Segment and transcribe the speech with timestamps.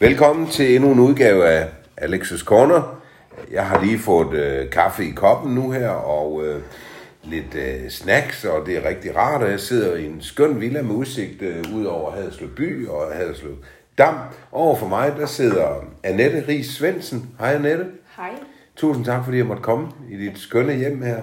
[0.00, 3.00] Velkommen til endnu en udgave af Alexis Corner.
[3.50, 6.62] Jeg har lige fået øh, kaffe i koppen nu her, og øh,
[7.24, 10.82] lidt øh, snacks, og det er rigtig rart, og jeg sidder i en skøn villa
[10.82, 13.56] med udsigt øh, ud over Haderslev by og Haderslev
[13.98, 14.14] Dam.
[14.52, 17.30] Over for mig, der sidder Annette Ries Svendsen.
[17.38, 17.86] Hej Annette.
[18.16, 18.30] Hej.
[18.76, 21.18] Tusind tak, fordi jeg måtte komme i dit skønne hjem her.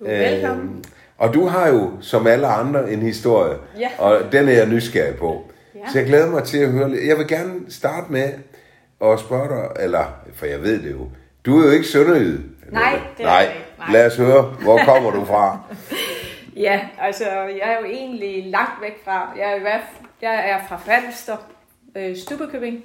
[0.00, 0.84] Du er velkommen.
[1.18, 3.88] og du har jo, som alle andre, en historie, Ja.
[3.98, 5.47] og den er jeg nysgerrig på.
[5.84, 5.92] Ja.
[5.92, 7.06] Så jeg glæder mig til at høre lidt.
[7.06, 8.32] Jeg vil gerne starte med
[9.04, 10.04] at spørge dig, eller,
[10.34, 11.08] for jeg ved det jo,
[11.46, 12.38] du er jo ikke sønderjyd.
[12.72, 13.42] Nej, det er Nej.
[13.42, 13.54] ikke.
[13.78, 13.92] Nej.
[13.92, 15.58] Lad os høre, hvor kommer du fra?
[16.56, 19.32] Ja, altså jeg er jo egentlig langt væk fra.
[19.38, 21.36] Jeg er, i hvert fald- jeg er fra Falster,
[21.96, 22.84] øh, Stubbekøbing.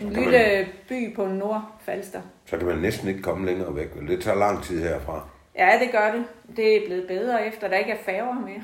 [0.00, 2.20] En lille by på Nordfalster.
[2.46, 5.28] Så kan man næsten ikke komme længere væk, men det tager lang tid herfra.
[5.58, 6.24] Ja, det gør det.
[6.56, 8.62] Det er blevet bedre efter, der ikke er færger mere.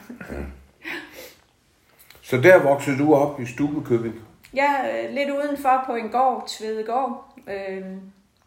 [2.24, 4.14] Så der voksede du op i Stubekøbing.
[4.55, 7.34] Jeg er lidt udenfor på en gård, Tvedegård.
[7.48, 7.84] Øh,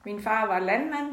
[0.06, 1.08] min far var landmand.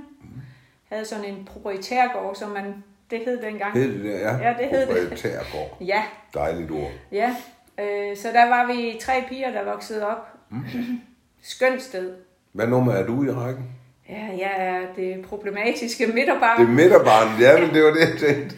[0.88, 3.72] Havde sådan en proprietærgård, som man, det hed dengang.
[3.72, 4.36] Hed det der, ja?
[4.36, 4.88] Ja, det hed det.
[4.88, 5.76] Proprietærgård.
[5.92, 6.02] Ja,
[6.34, 6.90] Dejligt ord.
[7.12, 7.36] Ja,
[7.80, 10.28] øh, så der var vi tre piger, der voksede op.
[10.50, 10.64] Mm.
[11.42, 12.14] Skønt sted.
[12.52, 13.64] Hvad nummer er du i rækken?
[14.08, 16.60] Ja, jeg er det problematiske midterbarn.
[16.60, 18.56] Det er midterbarnet, ja, men det var det, jeg tænkte.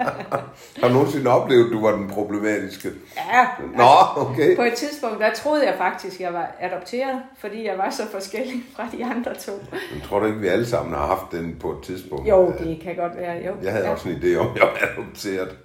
[0.80, 2.88] Har du nogensinde oplevet, at du var den problematiske?
[3.16, 3.46] Ja,
[3.76, 4.56] Nå, okay.
[4.56, 8.62] på et tidspunkt, der troede jeg faktisk, jeg var adopteret, fordi jeg var så forskellig
[8.76, 9.52] fra de andre to.
[9.72, 12.28] Jeg tror du ikke, vi alle sammen har haft den på et tidspunkt?
[12.28, 13.52] Jo, det kan godt være, jo.
[13.62, 13.92] Jeg havde ja.
[13.92, 15.56] også en idé om, at jeg var adopteret.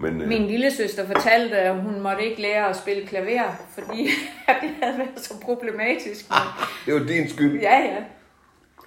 [0.00, 4.08] Men øh, Min lille søster fortalte, at hun måtte ikke lære at spille klaver, fordi
[4.48, 6.24] at det havde været så problematisk.
[6.86, 7.60] det var din skyld.
[7.60, 7.96] Ja, ja.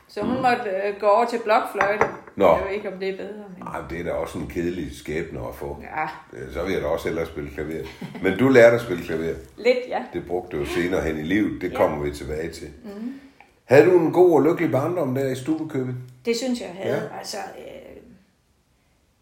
[0.09, 2.05] Så hun måtte øh, gå over til blokfløjte.
[2.35, 2.47] Nå.
[2.55, 3.43] Jeg ved ikke, om det er bedre.
[3.57, 3.67] Men...
[3.89, 5.77] Det er da også en kedelig skæbne at få.
[5.81, 7.83] Ja, Øh, Så vil jeg da også hellere spille klaver.
[8.23, 9.23] Men du lærte at spille klaver.
[9.65, 10.03] lidt, ja.
[10.13, 11.61] Det brugte du jo senere hen i livet.
[11.61, 11.77] Det Ja.
[11.77, 12.67] kommer vi tilbage til.
[12.83, 13.19] Mm.
[13.65, 15.97] Havde du en god og lykkelig barndom der i Stubekøbing?
[16.25, 16.95] Det synes jeg havde.
[16.95, 17.01] Ja.
[17.03, 17.17] Ja.
[17.17, 18.01] Altså, øh,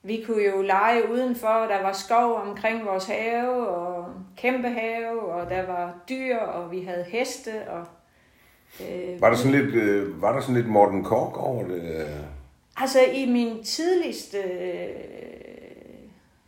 [0.04, 4.06] vi kunne jo lege udenfor, der var skov omkring vores have, og
[4.38, 7.88] kæmpe have, og der var dyr, og vi havde heste, og...
[8.82, 12.08] Øh, Var der sådan lidt, øh, var der sådan lidt Morten Kork over det?
[12.78, 14.38] Altså, i min tidligste...
[14.38, 14.90] Øh,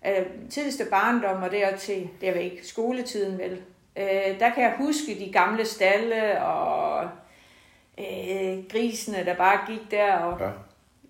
[0.07, 3.62] øh, tidligste barndom, og dertil, det er vel ikke skoletiden vel,
[3.97, 7.03] øh, der kan jeg huske de gamle stalle, og
[8.00, 10.50] øh, grisene, der bare gik der, og Ja.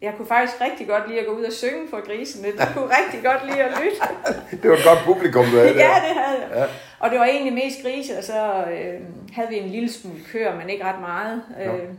[0.01, 2.47] Jeg kunne faktisk rigtig godt lide at gå ud og synge for grisene.
[2.47, 3.97] De kunne rigtig godt lide at lytte.
[4.61, 5.79] Det var et godt publikum, du havde der.
[5.79, 6.49] ja, det havde jeg.
[6.55, 6.65] Ja.
[6.99, 8.99] Og det var egentlig mest grise, og så øh,
[9.33, 11.41] havde vi en lille smule køer, men ikke ret meget.
[11.63, 11.89] Øh,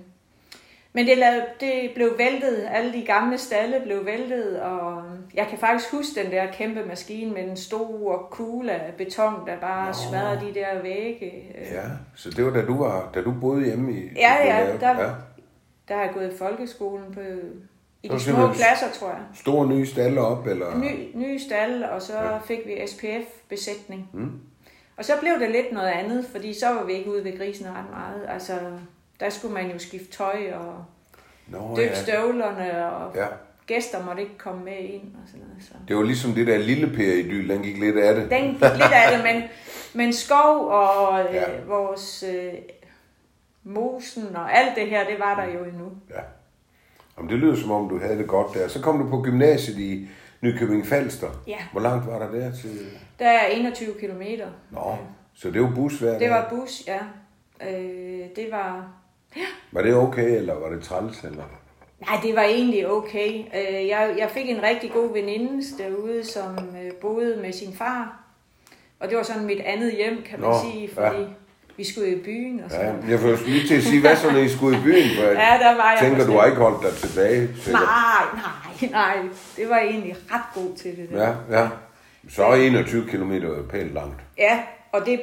[0.92, 5.02] men det, lavede, det blev væltet, alle de gamle stalle blev væltet, og
[5.34, 9.56] jeg kan faktisk huske den der kæmpe maskine med den store kugle af beton, der
[9.60, 9.92] bare Nå.
[9.92, 11.26] smadrede de der vægge.
[11.58, 11.82] Øh, Ja,
[12.16, 14.02] så det var da du, var, da du boede hjemme i...
[14.16, 15.14] Ja, ja, der-
[15.88, 17.20] Der har jeg gået i folkeskolen på,
[18.02, 19.20] i de små klasser, tror jeg.
[19.34, 20.78] Store nye stalle op, eller...
[20.78, 22.38] Ny, nye stald, og så Ja.
[22.38, 24.08] fik vi SPF-besætning.
[24.12, 24.32] Mm.
[24.96, 27.66] Og så blev det lidt noget andet, fordi så var vi ikke ude ved grisen
[27.66, 28.26] ret meget.
[28.28, 28.52] Altså,
[29.20, 30.84] der skulle man jo skifte tøj og
[31.46, 32.02] Nå, døbe ja.
[32.02, 33.26] støvlerne, og ja.
[33.66, 35.64] gæster måtte ikke komme med ind og sådan noget.
[35.64, 35.72] Så.
[35.88, 38.30] Det var ligesom det der lille per idyl, den gik lidt af det.
[38.30, 39.42] Den gik lidt af det, men,
[40.04, 41.40] men skov og øh, Ja.
[41.50, 41.56] ja.
[41.66, 42.52] vores øh,
[43.64, 45.90] mosen og alt det her, det var der jo endnu.
[46.10, 46.20] Ja.
[47.20, 48.68] Jamen, det lyder som om, du havde det godt der.
[48.68, 50.08] Så kom du på gymnasiet i
[50.40, 51.26] Nykøbing Falster.
[51.46, 51.56] Ja.
[51.72, 52.70] Hvor langt var der der til?
[53.18, 54.46] Der er 21 kilometer.
[54.70, 54.96] Nå,
[55.34, 56.30] så det var bus hver Det dag.
[56.30, 56.98] var bus, ja.
[57.70, 58.88] Øh, det var
[59.72, 61.24] Var det okay, eller var det træls?
[61.24, 61.44] Eller?
[62.00, 63.38] Nej, det var egentlig okay.
[63.38, 68.20] Øh, Jeg, jeg fik en rigtig god veninde derude, som øh, boede med sin far.
[69.00, 71.26] Og det var sådan mit andet hjem, kan man Nå, sige, fordi ja.
[71.80, 74.30] Vi skulle i byen og Ja, sådan jeg får lige til at sige, hvad så,
[74.30, 75.08] når I skulle i byen?
[75.18, 77.48] For Ja, der var jeg tænker, du har ikke holdt dig tilbage.
[77.56, 77.82] sikkert.
[77.82, 78.42] Nej,
[78.90, 79.28] nej, nej.
[79.56, 81.28] Det var egentlig ret god til det der.
[81.50, 81.68] Ja, ja.
[82.30, 84.20] Så er 21 km jo pænt langt.
[84.38, 84.58] ja
[84.92, 85.20] og det,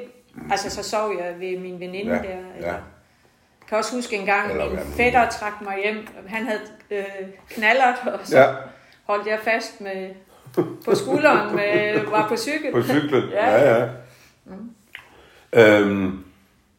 [0.51, 2.35] altså så sov jeg ved min veninde Ja, der.
[2.61, 2.65] ja.
[2.71, 6.07] Jeg kan også huske en gang, Eller min fætter trak mig hjem.
[6.27, 6.59] Han havde
[6.91, 7.03] øh,
[7.49, 8.45] knallert, og så Ja,
[9.05, 10.09] holdt jeg fast med,
[10.85, 12.71] på skulderen, med, var på cykel.
[12.81, 13.23] på cyklen.
[13.29, 13.55] Ja.
[13.55, 13.87] Ja, ja.
[15.53, 16.23] Øhm,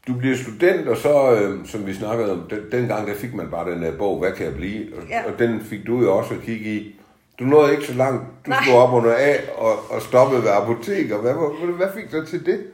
[0.09, 3.51] du bliver student, og så, øhm, som vi snakkede om, den, dengang der fik man
[3.51, 4.97] bare den der bog, Hvad kan jeg blive?
[4.97, 5.33] Og, Ja.
[5.33, 6.95] og den fik du jo også at kigge i.
[7.39, 8.25] Du nåede ikke så langt.
[8.47, 8.59] Du Nej.
[8.67, 11.11] stod op under A og, og stoppede ved apotek.
[11.13, 12.67] Og hvad, hvad, hvad fik dig til det?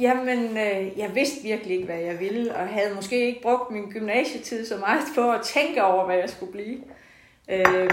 [0.00, 3.90] Jamen, øh, jeg vidste virkelig ikke, hvad jeg ville, og havde måske ikke brugt min
[3.90, 6.78] gymnasietid så meget på at tænke over, hvad jeg skulle blive.
[7.50, 7.90] Øh,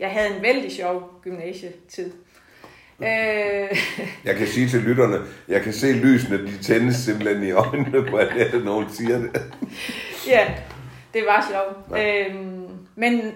[0.00, 2.10] jeg havde en vældig sjov gymnasietid.
[3.00, 3.78] Øh,
[4.24, 5.18] Jeg kan sige til lytterne,
[5.48, 9.42] jeg kan se lysene, de tændes simpelthen i øjnene på at nogen siger det.
[10.26, 10.54] ja,
[11.14, 12.00] det var sjovt.
[12.02, 13.32] Øhm, men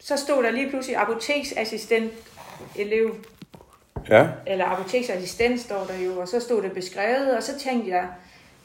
[0.00, 2.12] så stod der lige pludselig apoteksassistent
[2.76, 3.16] elev,
[4.08, 4.26] Ja.
[4.46, 8.06] eller apoteksassistent står der jo, og så stod det beskrevet, og så tænkte jeg,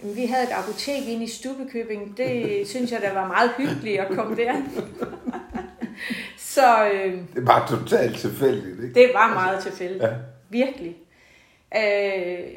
[0.02, 4.08] vi havde et apotek inde i Stubekøbing, det synes jeg, der var meget hyggeligt at
[4.16, 4.54] komme der.
[6.56, 8.94] Så øh, Det bare totalt tilfældigt, ikke?
[9.00, 10.04] det var meget tilfældigt.
[10.04, 10.10] Ja.
[10.50, 10.96] Virkelig.
[11.78, 12.48] Øh,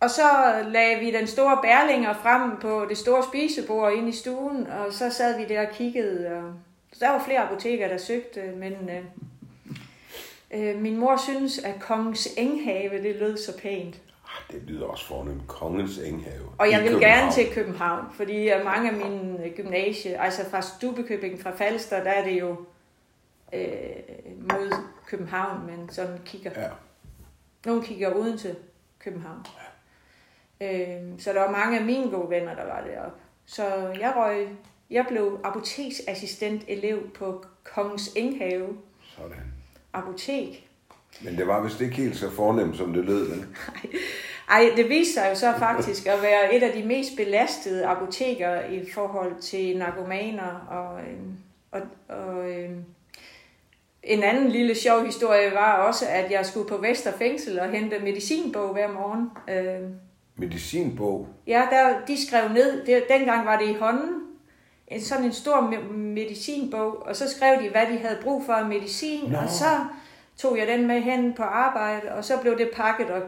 [0.00, 0.22] og så
[0.68, 5.10] lagde vi den store bærlinger frem på det store spisebord inde i stuen, og så
[5.10, 6.26] sad vi der og kiggede.
[6.36, 6.52] Og
[7.00, 9.04] der var flere apoteker, der søgte, men øh,
[10.54, 13.94] øh, min mor synes, at Kongens Enghave, det lød så pænt.
[14.26, 15.46] Ah, Det lyder også fornemt.
[15.48, 16.42] Kongens Enghave.
[16.58, 17.14] Og jeg vil København.
[17.18, 22.24] gerne til København, fordi mange af mine gymnasie, altså fra Stubekøbing, fra Falster, der er
[22.24, 22.56] det jo
[23.52, 23.62] øh,
[24.40, 24.72] mod
[25.06, 26.50] København, men sådan kigger.
[26.56, 26.68] Ja.
[27.66, 28.56] Nogle kigger uden til
[28.98, 29.46] København.
[30.60, 33.18] Øh, så der var mange af mine gode venner, der var deroppe.
[33.46, 33.64] Så
[34.00, 34.48] jeg røg,
[34.90, 38.76] jeg blev apoteksassistent elev på Kongens Enghave
[39.16, 39.52] Sådan.
[39.92, 40.68] Apotek.
[41.20, 43.46] Men det var vist ikke helt så fornemt, som det lød, vel?
[44.50, 48.64] Ej, det viste sig jo så faktisk at være et af de mest belastede apoteker
[48.64, 50.66] i forhold til narkomaner.
[50.70, 51.36] Og, øhm,
[51.70, 52.84] og, og øhm,
[54.06, 57.98] en anden lille sjov historie var også, at jeg skulle på Vester Fængsel og hente
[57.98, 59.30] medicinbog hver morgen.
[59.48, 59.94] Øhm,
[60.36, 61.28] Medicinbog.
[61.46, 64.22] Ja, der, de skrev ned, det, dengang var det i hånden,
[64.88, 68.52] en, sådan en stor me- medicinbog, og så skrev de, hvad de havde brug for
[68.52, 69.38] af medicin, Nå.
[69.38, 69.64] og så
[70.36, 73.22] tog jeg den med hen på arbejde, og så blev det pakket, og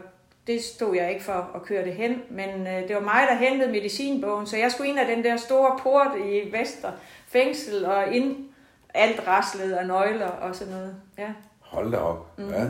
[0.47, 3.35] det stod jeg ikke for at køre det hen, men øh, det var mig, der
[3.35, 6.91] hentede medicinbogen, så jeg skulle ind af den der store port i Vester
[7.27, 8.48] fængsel, og ind
[8.93, 10.95] alt raslede og nøgler og sådan noget.
[11.17, 11.27] Ja.
[11.59, 12.37] Hold da op.
[12.39, 12.49] Mm.
[12.49, 12.63] Ja.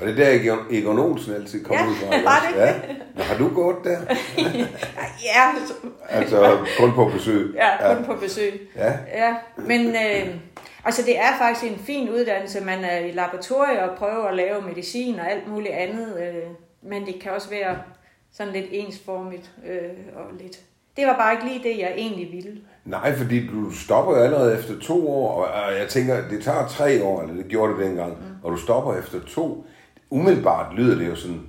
[0.00, 2.06] Og det er der, Egon- Olsen altid kom Ja, ud fra.
[2.30, 2.60] var det?
[2.60, 2.74] Ja.
[3.16, 3.98] Nå, har du gået der?
[5.28, 5.74] ja, så-
[6.08, 7.54] Altså, kun på besøg.
[7.54, 8.70] ja, kun på besøg.
[8.76, 8.92] Ja.
[9.14, 10.34] Ja, men øh,
[10.84, 12.60] altså det er faktisk en fin uddannelse.
[12.64, 16.20] Man er i laboratorier og prøver at lave medicin og alt muligt andet.
[16.22, 16.42] Øh,
[16.82, 17.78] men det kan også være
[18.32, 20.58] sådan lidt ensformigt øh, og lidt...
[20.96, 22.60] Det var bare ikke lige det, jeg egentlig ville.
[22.84, 27.04] Nej, fordi du stopper jo allerede efter to år, og jeg tænker, det tager tre
[27.04, 28.24] år, eller det gjorde det dengang, mm.
[28.42, 29.66] og du stopper efter to.
[30.10, 31.40] Umiddelbart lyder det jo sådan,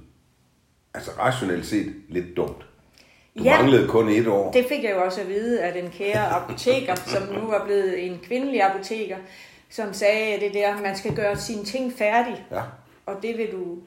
[0.94, 2.66] altså rationelt set, lidt dumt.
[3.38, 3.62] Du Ja.
[3.62, 4.52] manglede kun et år.
[4.52, 8.06] Det fik jeg jo også at vide af den kære apoteker, som nu er blevet
[8.06, 9.18] en kvindelig apoteker,
[9.70, 12.46] som sagde det der, man skal gøre sine ting færdige.
[12.52, 12.62] Ja.
[13.06, 13.78] Og det vil du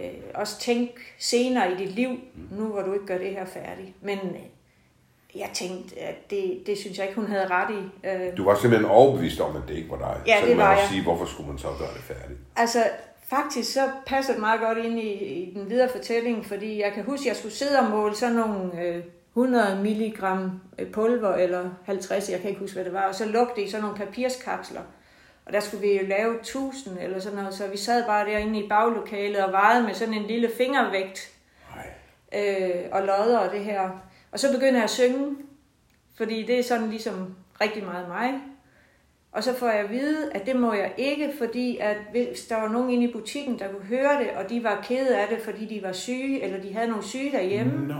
[0.00, 2.10] øh, også tænke senere i dit liv,
[2.50, 3.88] nu hvor du ikke gør det her færdigt.
[4.02, 4.40] Men øh,
[5.36, 8.08] jeg tænkte, at det, det synes jeg ikke, hun havde ret i.
[8.08, 10.20] Øh, Du var simpelthen overbevist om, at det ikke var dig.
[10.26, 10.86] Ja, så det var jeg.
[10.90, 12.38] sige, hvorfor skulle man så gøre det færdigt?
[12.56, 12.84] altså,
[13.26, 17.04] faktisk så passer det meget godt ind i, i den videre fortælling, fordi jeg kan
[17.04, 19.02] huske, at jeg skulle sidde og måle sådan nogle øh,
[19.36, 23.24] 100 milligram øh, pulver, eller 50, jeg kan ikke huske, hvad det var, og så
[23.24, 24.80] lugte i sådan nogle papirskapsler.
[25.46, 28.58] Og der skulle vi jo lave 1000 eller sådan noget, så vi sad bare derinde
[28.58, 31.30] i baglokalet og vejede med sådan en lille fingervægt
[31.74, 32.40] Nej.
[32.42, 33.90] øh, og lodder og det her.
[34.34, 35.36] Og så begynder jeg at synge,
[36.16, 38.34] fordi det er sådan ligesom rigtig meget mig.
[39.32, 42.56] Og så får jeg at vide, at det må jeg ikke, fordi at hvis der
[42.56, 45.38] var nogen inde i butikken, der kunne høre det, og de var kede af det,
[45.44, 47.94] fordi de var syge, eller de havde nogle syge derhjemme, Nå.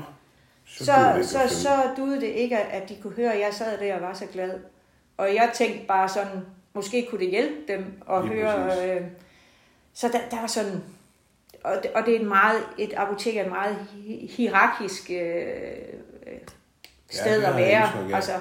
[0.66, 3.78] Så, så, det så, så, duede det ikke, at de kunne høre, at jeg sad
[3.78, 4.60] der og var så glad.
[5.16, 6.40] Og jeg tænkte bare sådan,
[6.74, 8.68] måske kunne det hjælpe dem at Lige høre.
[8.68, 8.84] præcis.
[8.84, 9.00] Øh,
[9.94, 10.82] så der, der var sådan,
[11.64, 15.74] og det, og det er et meget, et apotek er et meget hi- hierarkisk øh,
[16.26, 16.38] øh,
[17.10, 17.86] sted har at være.
[17.86, 18.16] indtryk af.
[18.16, 18.32] Altså,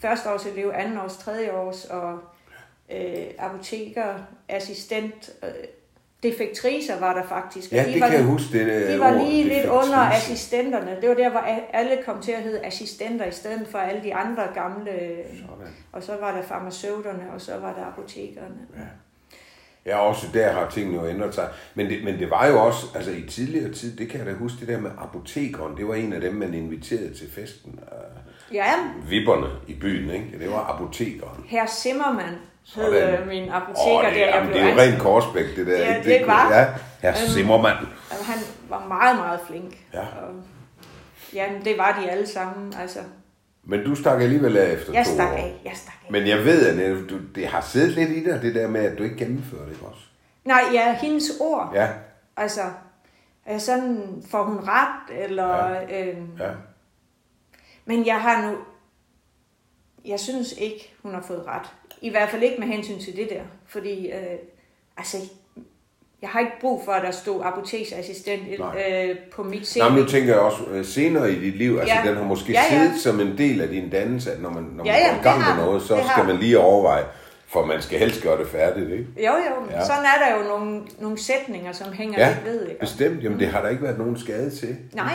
[0.00, 2.18] første års elev, anden års, tredje års, og
[2.92, 4.14] øh, apoteker,
[4.48, 5.50] assistent, øh,
[6.22, 7.72] defektriser var der faktisk.
[7.72, 10.98] Ja, de det var kan jeg huske, det de var ord, lige lidt under assistenterne.
[11.00, 11.40] Det var der, hvor
[11.72, 14.92] alle kom til at hedde assistenter i stedet for alle de andre gamle.
[15.32, 15.72] Sådan.
[15.92, 18.66] Og så var der farmaceuterne, og så var der apotekerne.
[18.76, 18.80] Ja.
[19.86, 21.48] Ja, også der har tingene jo ændret sig.
[21.74, 24.32] Men det, men det var jo også, altså i tidligere tid, det kan jeg da
[24.32, 27.78] huske, det der med apotekeren, det var en af dem, man inviterede til festen.
[27.82, 28.20] Uh,
[28.54, 28.72] Ja,
[29.08, 30.38] vipperne i byen, ikke?
[30.40, 31.44] Det var apotekeren.
[31.46, 32.36] herr Zimmermann
[32.74, 35.66] hed øh, min apoteker, der det, jeg jamen, blev det er jo rent korsbæk, det
[35.66, 35.78] der.
[35.78, 36.10] Ja, ikke?
[36.18, 36.50] det var.
[36.52, 36.66] Ja,
[37.02, 37.86] herr Øhm, Zimmermann.
[38.10, 39.78] Han var meget, meget flink.
[39.94, 40.00] Ja.
[40.00, 40.34] Og,
[41.34, 42.74] jamen, det var de alle sammen.
[42.80, 42.98] Altså,
[43.64, 45.36] Men du stak alligevel af efter jeg to stak år.
[45.36, 46.12] af, jeg stak af.
[46.12, 48.98] Men jeg ved, at du, det har siddet lidt i dig, det der med, at
[48.98, 50.02] du ikke gennemfører det, også?
[50.44, 51.70] Nej, ja, hendes ord.
[51.74, 51.88] Ja,
[52.36, 52.62] Altså,
[53.58, 55.70] sådan, får hun ret, eller...
[55.70, 56.06] Ja.
[56.06, 56.50] Øhm, ja.
[57.84, 58.58] Men jeg har nu...
[60.04, 61.66] Jeg synes ikke, hun har fået ret.
[62.00, 63.42] I hvert fald ikke med hensyn til det der.
[63.66, 64.38] Fordi, øh,
[64.96, 65.16] altså,
[66.22, 69.78] jeg har ikke brug for, at der stod apoteksassistent øh, på mit CV.
[69.78, 72.08] Nej, men nu tænker jeg også øh, senere i dit liv, altså Ja.
[72.08, 72.82] den har måske Ja, ja.
[72.84, 75.20] siddet som en del af din dannelse, at når man, når man Ja, ja, går
[75.20, 77.04] i gang har- med noget, så skal har- man lige overveje,
[77.46, 79.06] for man skal helst gøre det færdigt, ikke?
[79.16, 79.78] Jo, jo, Ja.
[79.78, 79.86] ja.
[79.86, 82.66] sådan er der jo nogle, nogle sætninger, som hænger Ja, lidt ved.
[82.68, 82.80] Ikke?
[82.80, 83.22] bestemt.
[83.24, 84.76] Jamen, det har der ikke været nogen skade til.
[84.94, 85.12] Nej.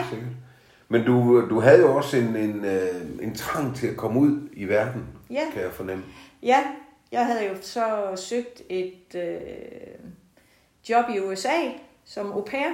[0.88, 4.48] Men du, du havde jo også en, en, øh, en trang til at komme ud
[4.52, 5.40] i verden, Ja.
[5.54, 6.04] kan jeg fornemme.
[6.42, 6.58] Ja,
[7.12, 7.84] jeg havde jo så
[8.16, 9.22] søgt et øh,
[10.88, 11.56] job i USA
[12.04, 12.68] som au pair,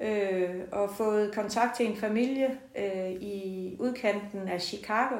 [0.00, 5.16] øh, og fået kontakt til en familie øh, i udkanten af Chicago.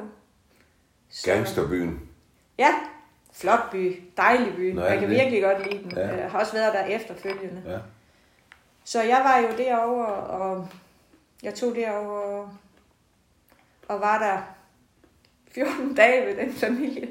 [1.10, 2.08] Så- Gangsterbyen.
[2.58, 2.74] Ja,
[3.32, 4.72] flot by, dejlig by.
[4.72, 5.16] Nå, jeg kan det?
[5.18, 5.92] virkelig godt lide den.
[5.96, 6.16] Ja.
[6.16, 7.62] Jeg har også været der efterfølgende.
[7.66, 7.78] Ja.
[8.84, 10.68] Så jeg var jo derovre, og
[11.42, 12.48] jeg tog derover
[13.88, 14.42] og var der
[15.54, 17.08] 14 dage ved den familie.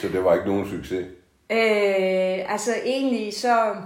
[0.00, 1.06] Så det var ikke nogen succes.
[1.50, 3.76] Øh, altså egentlig så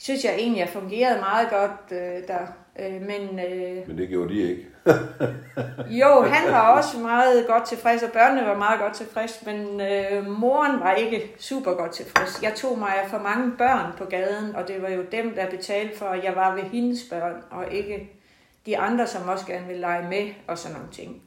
[0.00, 2.46] synes jeg egentlig, jeg fungerede meget godt øh, der.
[2.78, 4.66] Øh, men øh, Men det gjorde de ikke.
[6.00, 10.26] jo, han var også meget godt tilfreds, og børnene var meget godt tilfreds, men øh,
[10.26, 12.42] moren var ikke super godt tilfreds.
[12.42, 15.50] Jeg tog mig af for mange børn på gaden, og det var jo dem, der
[15.50, 18.10] betalte for, at jeg var ved hendes børn, og ikke
[18.66, 21.22] de andre, som også gerne ville lege med, og sådan nogle ting.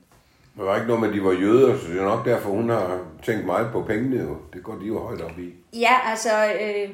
[0.57, 2.69] Der var ikke noget med, at de var jøder, så det er nok derfor, hun
[2.69, 4.23] har tænkt meget på pengene.
[4.23, 4.37] Jo.
[4.53, 5.53] Det går de jo højt op i.
[5.79, 6.89] Ja, altså, øh,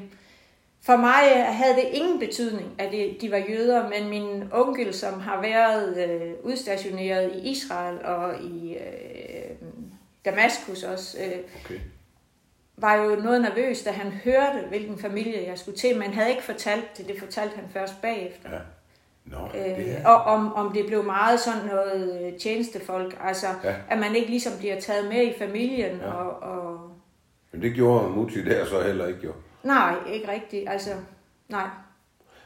[0.82, 5.20] for mig øh, havde det ingen betydning, at de, var jøder, men min onkel, som
[5.20, 9.56] har været øh, udstationeret i Israel og i øh,
[10.24, 11.80] Damaskus også, øh, Okay.
[12.76, 16.42] var jo noget nervøs, da han hørte, hvilken familie jeg skulle til, men havde ikke
[16.42, 17.08] fortalt det.
[17.08, 18.50] Det fortalte han først bagefter.
[18.52, 18.58] Ja.
[19.30, 20.08] Nå, Øh, er...
[20.08, 23.74] og om, om det blev meget sådan noget øh, tjenestefolk, altså Ja.
[23.90, 26.06] at man ikke ligesom bliver taget med i familien, Ja.
[26.06, 26.12] ja.
[26.12, 26.90] og, og
[27.52, 29.32] Men det gjorde Mutti der så heller ikke, jo.
[29.62, 30.90] nej, ikke rigtigt, altså
[31.48, 31.66] nej.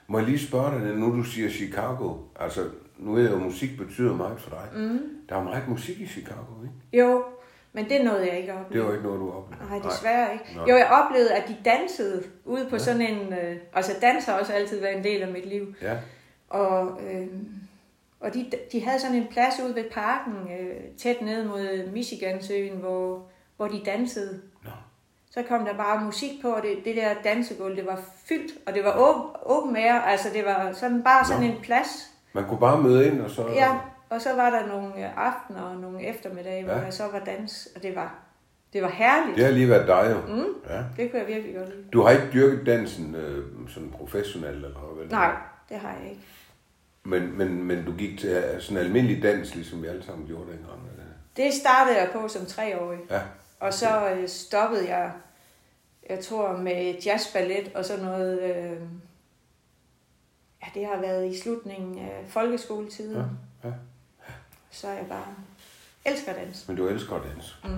[0.07, 2.61] Må jeg lige spørge dig, nu du siger Chicago, altså
[2.99, 4.81] nu jeg jo, musik betyder meget for dig.
[4.83, 5.01] Mm.
[5.29, 7.05] Der er meget musik i Chicago, ikke?
[7.07, 7.25] Jo,
[7.73, 8.73] men det nåede jeg ikke op.
[8.73, 9.69] Det var ikke noget, du oplevede.
[9.71, 10.45] Nej, desværre ikke.
[10.57, 10.65] Nej.
[10.69, 13.33] Jo, jeg oplevede, at de dansede ude på sådan en...
[13.33, 15.75] Øh, altså, dans har også altid været en del af mit liv.
[15.83, 15.97] Ja,
[16.55, 17.27] Og, øh,
[18.21, 22.77] og de, de havde sådan en plads ude ved parken, øh, tæt ned mod Michigansøen,
[22.77, 23.23] hvor,
[23.57, 24.41] hvor de dansede.
[24.65, 24.71] Nå.
[25.31, 28.75] Så kom der bare musik på, og det, det der dansegulv, det var fyldt, og
[28.75, 31.49] det var åben, åben air, altså det var sådan bare sådan Nå.
[31.53, 32.11] en plads.
[32.33, 33.49] man kunne bare møde ind, og så...
[33.49, 33.79] Ja,
[34.11, 36.81] og så var der nogle øh, aftener og nogle eftermiddage, hvor Ja.
[36.81, 38.15] der så var dans, og det var,
[38.73, 39.37] det var herligt.
[39.37, 40.35] Det har lige været dig, jo.
[40.35, 40.45] Mm.
[40.69, 40.83] Ja.
[40.97, 41.85] Det kunne jeg virkelig godt lide.
[41.93, 45.07] Du har ikke dyrket dansen øh, sådan professionelt, eller hvad?
[45.07, 45.33] Nej,
[45.69, 46.23] det har jeg ikke.
[47.05, 50.53] Men, men, men du gik til øh, sådan almindelig dans, ligesom vi alle sammen gjorde
[50.53, 50.81] dengang.
[50.93, 51.05] eller?
[51.37, 52.99] Det startede jeg på som treårig.
[53.11, 53.21] Ja,
[53.61, 55.13] Og så øh, stoppede jeg,
[56.11, 58.43] jeg tror, med jazzballet og sådan noget.
[58.43, 58.81] Øh,
[60.63, 63.17] ja, det har været i slutningen af folkeskoletiden.
[63.65, 63.75] ja, ja.
[64.71, 65.35] Så er jeg bare
[66.05, 66.69] elsker dans.
[66.69, 67.55] Men du elsker at danse.
[67.65, 67.71] Mm.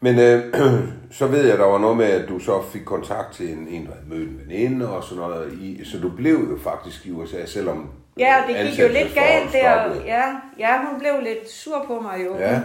[0.00, 0.54] Men øh,
[1.18, 3.86] så ved jeg, der var noget med, at du så fik kontakt til en, en
[3.86, 5.52] der havde mødt en veninde og sådan noget.
[5.52, 9.14] I, så du blev jo faktisk i USA, selvom Ja, og det gik jo lidt
[9.14, 10.04] galt der.
[10.04, 10.22] Ja,
[10.58, 12.36] ja, hun blev lidt sur på mig jo.
[12.38, 12.60] Ja.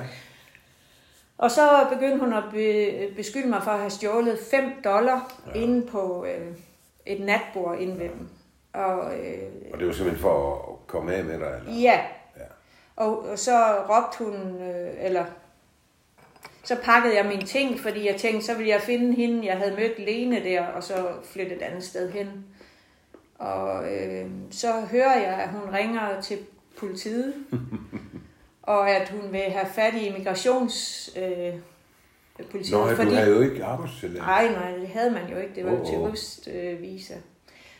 [1.37, 5.59] Og så begyndte hun at be, beskylde mig for at have stjålet 5 dollar ja.
[5.59, 6.47] inde på øh,
[7.05, 8.29] et natbord inde ved dem.
[8.73, 9.37] Og øh,
[9.73, 11.81] Og det var simpelthen for at komme af med dig, eller?
[11.81, 11.99] ja,
[12.37, 12.43] Ja.
[12.95, 15.25] Og, og så råbte hun, øh, eller
[16.63, 19.47] så pakkede jeg mine ting, fordi jeg tænkte, så ville jeg finde hende.
[19.47, 22.45] Jeg havde mødt Lene der, og så flytte et andet sted hen.
[23.37, 26.37] Og øh, så hører jeg, at hun ringer til
[26.79, 27.33] politiet,
[28.63, 31.09] og at hun vil have fat i immigrations...
[31.17, 31.53] Øh,
[32.51, 34.21] politiet, Nå, ja, du havde jo ikke arbejdstillæg.
[34.21, 35.55] Nej, nej, det havde man jo ikke.
[35.55, 36.09] Det var Åh, til åh.
[36.09, 37.13] rustvisa.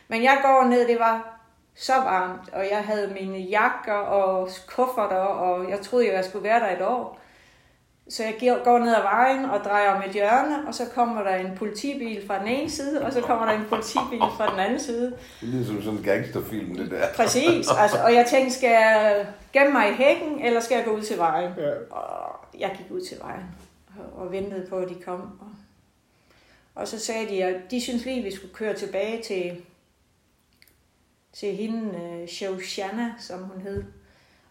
[0.08, 1.40] Men jeg går ned, det var
[1.74, 6.60] så varmt, og jeg havde mine jakker og kufferter, og jeg troede jeg skulle være
[6.60, 7.20] der et år.
[8.10, 11.34] Så jeg går ned ad vejen og drejer om et hjørne, og så kommer der
[11.34, 14.80] en politibil fra den ene side, og så kommer der en politibil fra den anden
[14.80, 15.16] side.
[15.40, 17.06] Det lyder som sådan en gangsterfilm, det der.
[17.16, 20.90] Præcis, altså, og jeg tænkte, skal jeg gemme mig i hækken, eller skal jeg gå
[20.90, 21.52] ud til vejen?
[21.56, 21.70] Ja.
[21.90, 23.44] Og jeg gik ud til vejen
[24.14, 25.40] og, ventede på, at de kom.
[26.74, 29.62] Og, så sagde de, at de synes lige, at vi skulle køre tilbage til,
[31.32, 33.84] til hende, uh, Shoshana, som hun hed.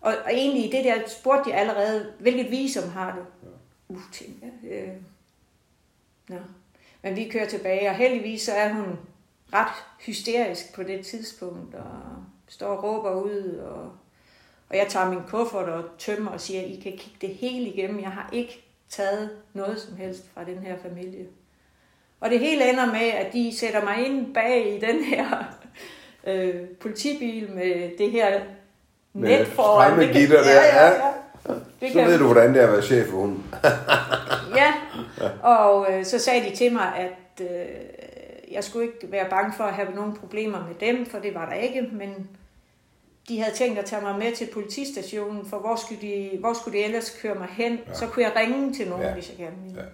[0.02, 3.50] Og, og egentlig i det der spurgte de allerede, hvilket visum har du?
[3.88, 4.72] Uh, tænkte jeg.
[4.72, 4.94] Øh,
[6.28, 6.38] nå.
[7.02, 9.00] Men vi kører tilbage, og heldigvis så er hun
[9.54, 12.02] ret hysterisk på det tidspunkt, og
[12.48, 13.92] står og råber ud, og,
[14.70, 18.02] og jeg tager min kuffert og tømmer og siger, I kan kigge det hele igennem.
[18.02, 21.28] Jeg har ikke taget noget som helst fra den her familie.
[22.20, 25.44] Og det hele ender med, at de sætter mig ind bag i den her
[26.28, 28.42] øh, politibil med det her
[29.18, 29.92] Med net foran.
[29.92, 31.54] Det kan- skræmmegitter der, ja, ja, ja.
[31.82, 33.46] Det Så ved du, hvordan det er at være chef for hunden.
[34.56, 34.74] Ja,
[35.44, 37.66] og øh, så sagde de til mig, at øh,
[38.52, 41.46] jeg skulle ikke være bange for at have nogle problemer med dem, for det var
[41.46, 42.30] der ikke, men
[43.30, 46.80] de havde tænkt at tage mig med til politistationen, for hvor skulle de, hvor skulle
[46.80, 47.80] de ellers køre mig hen?
[47.88, 47.94] Ja.
[47.94, 49.14] Så kunne jeg ringe til nogen, ja.
[49.14, 49.82] hvis jeg gerne ville.
[49.82, 49.88] Ja.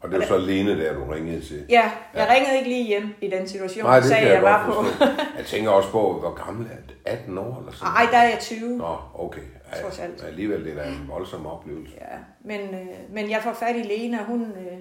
[0.00, 1.64] Og det var så Lene der, du ringede til.
[1.68, 4.66] Ja, jeg ringede ikke lige hjem i den situation, Nej, det sagde jeg, jeg var
[4.66, 5.04] på.
[5.38, 6.94] Jeg tænker også på, hvor gammel er det?
[7.04, 8.76] 18 år eller sådan Ej, der er jeg 20.
[8.78, 9.40] Nå, okay.
[9.76, 10.24] Ja, Trods alt.
[10.28, 11.92] Alligevel det er en voldsom oplevelse.
[12.00, 14.78] Ja, men, øh, men jeg får fat i Lena, hun, øh,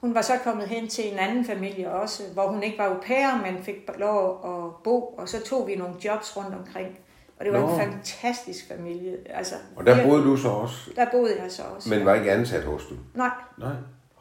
[0.00, 3.00] hun var så kommet hen til en anden familie også, hvor hun ikke var au
[3.06, 6.98] pair, men fik lov at bo, og så tog vi nogle jobs rundt omkring.
[7.38, 7.68] Og det var Nå.
[7.68, 9.16] en fantastisk familie.
[9.30, 11.90] Altså, Og der boede du så også, Der boede jeg så også.
[11.90, 12.98] men var ikke ansat hos dem?
[13.14, 13.72] Nej, Nej,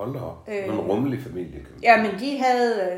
[0.01, 0.48] hold da op.
[0.50, 0.65] Øh.
[0.65, 1.51] En rummelig familie.
[1.51, 1.84] Kan man.
[1.84, 2.98] ja, men de havde øh,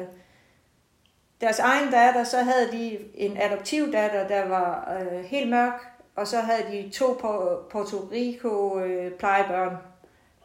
[1.41, 6.37] deres egen datter, så havde de en adoptivdatter, der var øh, helt mørk, og så
[6.37, 9.75] havde de to på Puerto Rico øh, plejebørn.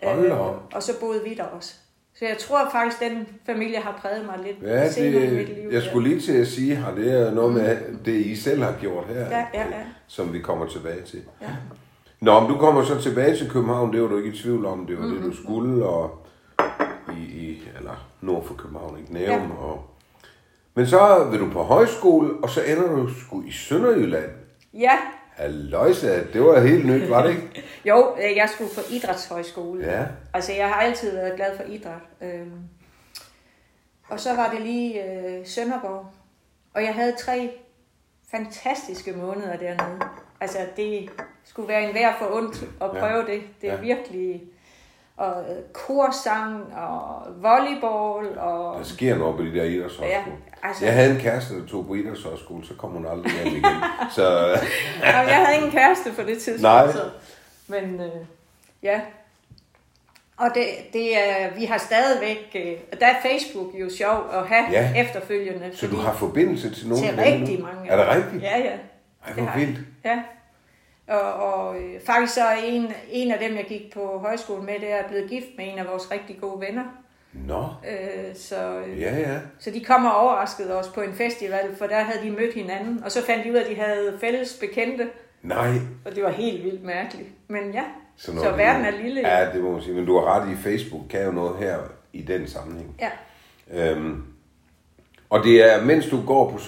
[0.03, 0.63] Hold da op.
[0.75, 1.75] og så boede vi der også.
[2.15, 5.57] Så jeg tror faktisk, den familie har præget mig lidt Ja, senere i mit det,
[5.57, 5.71] liv.
[5.73, 9.07] jeg skulle lige til at sige, har det noget med det, I selv har gjort
[9.07, 9.83] her, Ja, ja, ja.
[10.07, 11.23] som vi kommer tilbage til.
[11.43, 11.47] Ja.
[12.21, 14.87] Nå, men du kommer så tilbage til København, det var du ikke i tvivl om,
[14.87, 15.23] det var Mm-hmm.
[15.23, 16.27] det, du skulle, og
[17.19, 19.51] i, i eller nord for København, ikke Nærum.
[19.51, 19.57] Ja.
[19.57, 19.85] Og,
[20.75, 24.31] men så vil du på højskole, og så ender du sgu i Sønderjylland.
[24.75, 24.99] Ja,
[25.31, 27.65] Halløjsa, det var helt nyt, var det ikke?
[27.89, 29.85] jo, øh, jeg skulle på idrætshøjskole.
[29.85, 30.05] Ja.
[30.35, 32.01] Altså, jeg har altid været glad for idræt.
[32.21, 32.53] Øhm,
[34.09, 36.07] og så var det lige øh, Sønderborg.
[36.75, 37.51] Og jeg havde tre
[38.31, 39.99] fantastiske måneder dernede.
[40.41, 41.11] Altså, det
[41.45, 43.01] skulle være en værd for ondt at Ja.
[43.01, 43.43] prøve det.
[43.61, 43.81] Det er Ja.
[43.81, 44.43] virkelig...
[45.19, 48.79] Og øh, korsang og volleyball og...
[48.79, 50.37] Der sker noget på de der idrætshøjskole.
[50.63, 50.85] Ja, altså-.
[50.85, 53.65] Jeg havde en kæreste, der tog på idrætshøjskole, så kom hun aldrig hjem igen.
[54.17, 54.47] så
[55.05, 56.63] Jamen, jeg havde ingen kæreste på det tidspunkt.
[56.63, 56.93] Nej.
[56.93, 57.03] Så.
[57.67, 58.11] Men øh,
[58.83, 59.01] ja.
[60.37, 64.65] Og det, det er, vi har stadigvæk, øh, der er Facebook jo sjov at have
[64.71, 64.93] Ja.
[64.97, 65.71] efterfølgende.
[65.77, 67.91] så du har forbindelse til nogen til rigtig mange.
[67.91, 68.43] Er det rigtigt?
[68.43, 68.65] Ja, ja.
[68.65, 69.79] Ej, Det hvor vildt.
[70.05, 70.23] Ja.
[71.09, 74.75] Og, og øh, faktisk så er en, en af dem, jeg gik på højskole med,
[74.75, 76.85] det er blevet gift med en af vores rigtig gode venner.
[77.33, 79.39] Nå, Øh, så, øh, ja, ja.
[79.59, 83.05] så de kommer og overraskede os på en festival, for der havde de mødt hinanden.
[83.05, 85.09] Og så fandt de ud af, at de havde fælles bekendte.
[85.43, 85.69] Nej.
[86.05, 87.29] Og det var helt vildt mærkeligt.
[87.49, 87.83] Men ja,
[88.17, 89.29] så, så verden er lille.
[89.29, 89.95] Ja, det må man sige.
[89.95, 91.79] Men du har ret i, Facebook kan jo noget her
[92.13, 93.01] i den sammenhæng.
[93.01, 93.11] ja.
[93.91, 94.23] Øhm,
[95.31, 96.59] og det er, mens du går på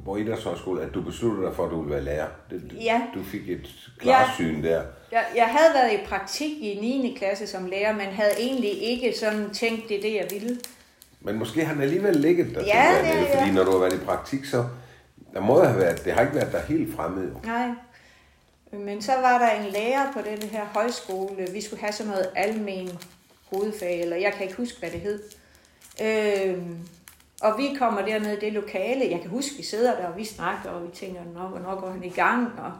[0.00, 2.26] Sønderborg Idrætshøjskole, at du beslutter dig for, at du vil være lærer.
[2.50, 3.02] Det, Ja.
[3.14, 4.82] Du fik et klarsyn der.
[5.12, 7.14] Jeg, jeg havde været i praktik i 9.
[7.18, 10.58] klasse som lærer, men havde egentlig ikke sådan tænkt, det er det, jeg ville.
[11.20, 12.64] Men måske har den alligevel ligget der.
[12.66, 13.52] Ja, det- Fordi ja.
[13.52, 14.64] når du har været i praktik, så
[15.34, 17.20] der må have været, det har ikke været der helt fremme.
[17.20, 17.40] jo.
[17.44, 17.68] Nej.
[18.72, 21.46] Men så var der en lærer på den her højskole.
[21.52, 22.90] Vi skulle have sådan noget almen
[23.52, 25.22] hovedfag, eller jeg kan ikke huske, hvad det hed.
[26.02, 26.78] Øhm,
[27.40, 29.10] og vi kommer derned i det lokale.
[29.10, 31.90] Jeg kan huske, vi sidder der, og vi snakker, og vi tænker, Nå, hvornår går
[31.90, 32.60] han i gang?
[32.60, 32.72] Og...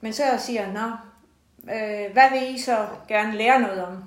[0.00, 0.90] Men så siger han, Nå,
[1.74, 4.04] øh, hvad vil I så gerne lære noget om?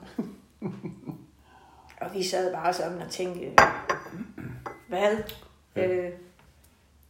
[2.01, 3.63] og vi sad bare sådan og tænkte,
[4.87, 5.17] hvad?
[5.75, 5.87] Ja.
[5.87, 6.11] Øh,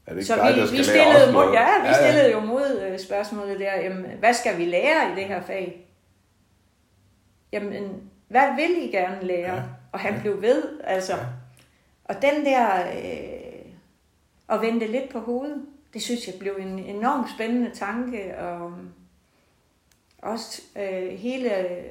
[0.08, 2.40] Er det ikke så dig, der vi, skal vi stillede, mod, ja, vi stillede jo
[2.40, 5.88] mod øh, spørgsmålet der, jamen, hvad skal vi lære i det her fag?
[7.52, 9.56] Jamen, hvad vil I gerne lære?
[9.56, 9.62] Ja.
[9.92, 11.14] Og han blev ved, altså.
[11.14, 11.24] Ja.
[12.08, 13.72] Og den der, øh,
[14.50, 18.72] at vende lidt på hovedet, det synes jeg blev en enormt spændende tanke, og
[20.22, 21.84] også øh, hele, øh,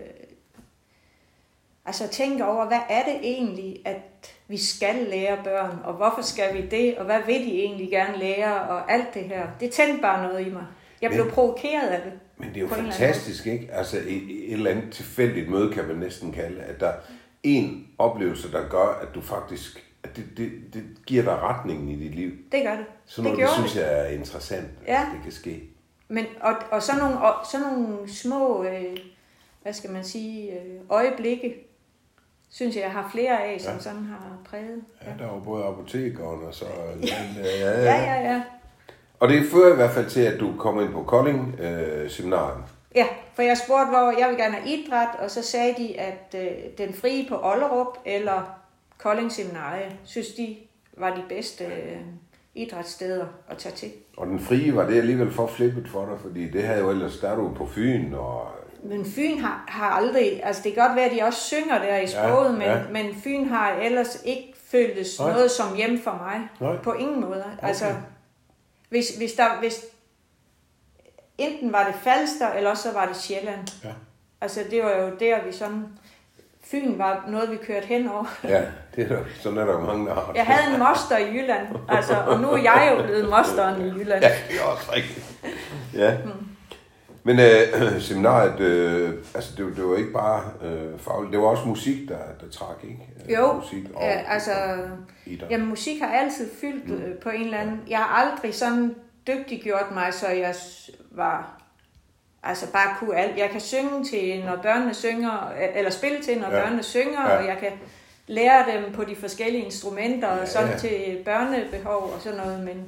[1.86, 6.54] altså tænke over, hvad er det egentlig, at vi skal lære børn, og hvorfor skal
[6.54, 9.46] vi det, og hvad vil de egentlig gerne lære, og alt det her.
[9.60, 10.66] Det tændte bare noget i mig.
[11.02, 12.12] Jeg blev Men- provokeret af det.
[12.38, 13.68] Men det er jo fantastisk, ikke?
[13.72, 14.06] Altså et,
[14.46, 16.98] et eller andet tilfældigt møde, kan man næsten kalde, at der er
[17.42, 19.85] en oplevelse, der gør, at du faktisk,
[20.16, 22.30] det, det, det giver dig retningen i dit liv.
[22.52, 22.86] Det gør det.
[23.06, 23.80] Så det noget, det, gjorde synes det.
[23.80, 25.00] jeg er interessant, Ja.
[25.00, 25.62] at det kan ske.
[26.08, 28.96] Men, og, og, sådan nogle, og sådan nogle små, øh,
[29.62, 31.54] hvad skal man sige, øh, øjeblikke,
[32.50, 33.80] synes jeg, jeg har flere af, som Ja.
[33.80, 34.82] sådan har præget.
[35.02, 36.64] Ja, der var både apotekeren og så...
[37.02, 37.22] Ja,
[37.60, 38.42] ja, Ja, ja.
[39.20, 42.10] Og det fører i hvert fald til, at du kommer ind på Kolding øh.
[42.94, 46.34] Ja, for jeg spurgte, hvor jeg vil gerne have idræt, og så sagde de, at
[46.38, 48.58] øh, den frie på Ollerup eller
[48.98, 50.56] Kolding Seminarie, synes de
[50.96, 52.00] var de bedste øh,
[52.54, 53.92] idrætssteder at tage til.
[54.16, 57.18] Og den frie var det alligevel for flippet for dig, fordi det havde jo ellers,
[57.18, 58.48] der er du på Fyn, og
[58.84, 61.96] Men Fyn har, har aldrig, altså det kan godt være, at de også synger der
[61.96, 62.82] i sproget, ja, ja.
[62.82, 65.32] men, men Fyn har ellers ikke føltes Nej.
[65.32, 66.48] noget som hjem for mig.
[66.60, 66.76] Nej.
[66.82, 67.44] På ingen måde.
[67.58, 67.68] Okay.
[67.68, 67.94] Altså,
[68.88, 69.84] hvis, hvis, der, hvis
[71.38, 73.68] enten var det Falster, eller også så var det Sjælland.
[73.84, 73.92] Ja.
[74.40, 75.86] Altså det var jo der, vi sådan...
[76.70, 78.24] Fyn var noget, vi kørte hen over.
[78.54, 78.62] Ja,
[78.96, 80.32] det er der, sådan er der mange, der har.
[80.34, 83.88] Jeg havde en moster i Jylland, altså, og nu er jeg jo blevet mosteren i
[83.88, 84.22] Jylland.
[84.22, 85.34] Ja, det er også rigtigt.
[85.94, 86.16] Ja.
[87.22, 91.64] Men øh, seminariet, øh, altså det, det var ikke bare øh, fagligt, det var også
[91.68, 93.08] musik, der, der trak, ikke?
[93.24, 94.50] Øh, Jo, musik og, ja, altså,
[95.26, 95.46] dig.
[95.50, 97.16] jamen, musik har altid fyldt mm.
[97.22, 97.80] på en eller anden...
[97.88, 98.94] Jeg har aldrig sådan
[99.26, 100.54] dygtiggjort mig, så jeg
[101.10, 101.62] var...
[102.48, 103.38] Altså bare kunne alt.
[103.38, 106.56] Jeg kan synge til, når børnene synger, eller spille til, når Ja.
[106.56, 106.62] ja.
[106.62, 107.32] børnene synger, Ja.
[107.32, 107.38] ja.
[107.38, 107.70] og jeg kan
[108.26, 110.76] lære dem på de forskellige instrumenter, Ja, og sådan ja.
[110.78, 112.60] til børnebehov og sådan noget.
[112.60, 112.84] Men,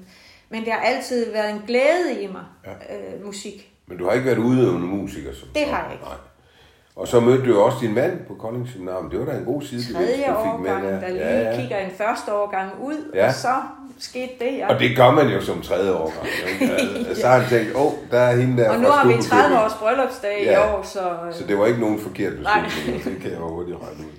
[0.48, 2.70] men det har altid været en glæde i mig, Ja.
[2.96, 3.72] øh, musik.
[3.86, 5.34] Men du har ikke været udøvende musiker?
[5.34, 6.04] Som Det har jeg ikke.
[6.04, 6.14] Nej.
[6.96, 9.10] Og så mødte du jo også din mand på Kolding Seminarium.
[9.10, 11.56] Det var da en god side, Tredje årgang, der lige ja, ja.
[11.60, 13.26] kigger en første årgang ud, Ja.
[13.26, 13.54] og så
[13.98, 14.58] skete det.
[14.58, 16.26] Jeg Og det gør man jo som tredje årgang.
[16.60, 16.74] ikke?
[17.08, 19.12] Altså, Så har han tænkt, åh, oh, der er hende der Og nu har vi
[19.12, 19.42] Stubbekøbing.
[19.52, 20.52] 30 års bryllupsdag Ja.
[20.52, 21.00] i år, så...
[21.26, 24.12] øh, Så det var ikke nogen forkert beslutning, det kan jeg jo hurtigt regne ud.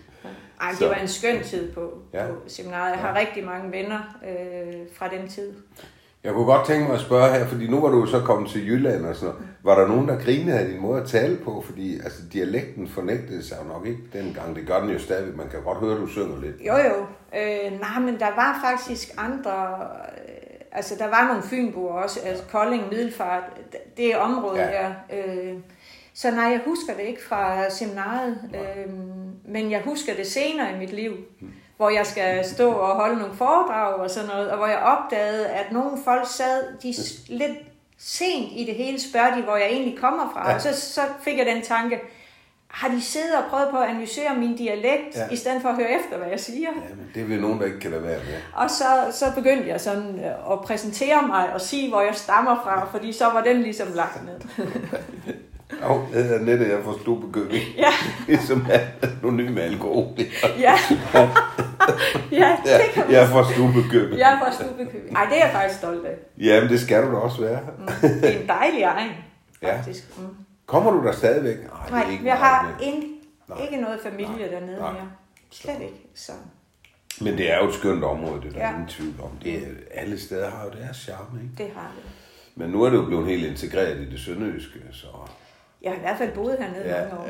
[0.61, 1.81] Ej, det var en skøn tid på,
[2.13, 2.21] Ja.
[2.25, 2.27] ja.
[2.27, 2.91] på seminariet.
[2.91, 3.19] Jeg har Ja.
[3.19, 5.49] rigtig mange venner øh, fra den tid.
[6.23, 8.67] Jeg kunne godt tænke mig at spørge her, fordi nu var du så kommet til
[8.67, 9.48] Jylland og sådan noget.
[9.63, 11.61] Var der nogen, der grinede af din måde at tale på?
[11.65, 14.55] Fordi altså, dialekten fornægtede sig jo nok ikke dengang.
[14.55, 15.37] Det gør den jo stadig.
[15.37, 16.55] Man kan godt høre, at du synger lidt.
[16.67, 17.05] Jo, jo.
[17.39, 19.77] Øh, nej, men der var faktisk andre...
[20.27, 22.19] Øh, altså, der var nogle fynboer også.
[22.25, 23.43] Altså, Kolding, Middelfart,
[23.97, 24.83] det område Ja.
[24.83, 24.93] ja.
[25.09, 25.25] der.
[25.27, 25.53] Øh,
[26.13, 28.37] så nej, jeg husker det ikke fra seminariet.
[28.53, 28.93] Øh,
[29.45, 31.13] men jeg husker det senere i mit liv,
[31.77, 35.47] hvor jeg skal stå og holde nogle foredrag og sådan noget, og hvor jeg opdagede,
[35.47, 36.93] at nogle folk sad de
[37.37, 37.57] lidt
[37.99, 40.49] sent i det hele, spørger de, hvor jeg egentlig kommer fra.
[40.49, 40.55] Ja.
[40.55, 41.99] Og så, så fik jeg den tanke,
[42.67, 45.27] har de siddet og prøvet på at analysere min dialekt, Ja.
[45.31, 46.69] i stedet for at høre efter, hvad jeg siger?
[46.89, 48.37] Ja, men det vel nogen, der ikke kan lade være med.
[48.53, 52.55] Og så, så begyndte jeg sådan øh, at præsentere mig og sige, hvor jeg stammer
[52.63, 54.65] fra, fordi så var den ligesom lagt ned.
[55.83, 57.63] Jo, jeg hedder Nette, jeg får Stubbekøbing.
[57.77, 57.89] Ja,
[58.27, 60.07] Ligesom er anonym alkohol.
[60.59, 60.73] ja.
[62.31, 64.19] ja, Ja, det kan man jeg får Stubbekøbing.
[64.19, 65.15] Jeg fra Stubekøbing.
[65.17, 66.15] Ej, det er jeg faktisk stolt af.
[66.37, 67.59] Jamen, det skal du da også være.
[68.01, 69.11] Det er en dejlig egen,
[69.61, 69.77] Ja.
[69.77, 70.17] faktisk.
[70.17, 70.23] Mm.
[70.65, 71.55] Kommer du der stadigvæk?
[71.57, 73.07] Ej, Nej, ikke jeg har ikke,
[73.63, 74.47] ikke noget familie Nej.
[74.47, 74.91] dernede Nej.
[74.93, 75.09] mere.
[75.51, 76.07] Slet ikke.
[76.15, 76.31] Så.
[77.21, 78.71] Men det er jo et skønt område, det er der Ja.
[78.71, 79.29] ingen tvivl om.
[79.43, 79.59] Det er,
[79.93, 81.63] alle steder har jo deres charme, ikke?
[81.63, 82.11] Det har det.
[82.55, 85.07] Men nu er det jo blevet helt integreret i det sønderjyske, så...
[85.81, 87.27] Jeg har i hvert fald boet hernede Ja, mange år.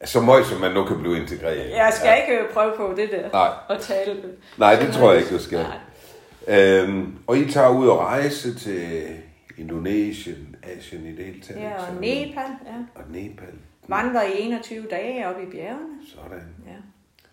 [0.00, 0.06] ja.
[0.06, 1.70] Så meget, som man nu kan blive integreret.
[1.70, 2.14] Jeg skal ja.
[2.14, 3.30] ikke prøve på det der.
[3.32, 3.48] Nej.
[3.68, 4.22] Og tale.
[4.58, 5.58] Nej, det tror jeg ikke, du skal.
[6.48, 6.78] Nej.
[6.82, 9.06] Øhm, og I tager ud og rejse til
[9.58, 11.60] Indonesien, Asien i det hele taget.
[11.60, 12.76] Ja, og Nepal, ja.
[12.94, 13.54] Og Nepal.
[13.88, 15.86] Vandrer i 21 dage op i bjergene.
[16.14, 16.46] Sådan.
[16.66, 16.72] Ja.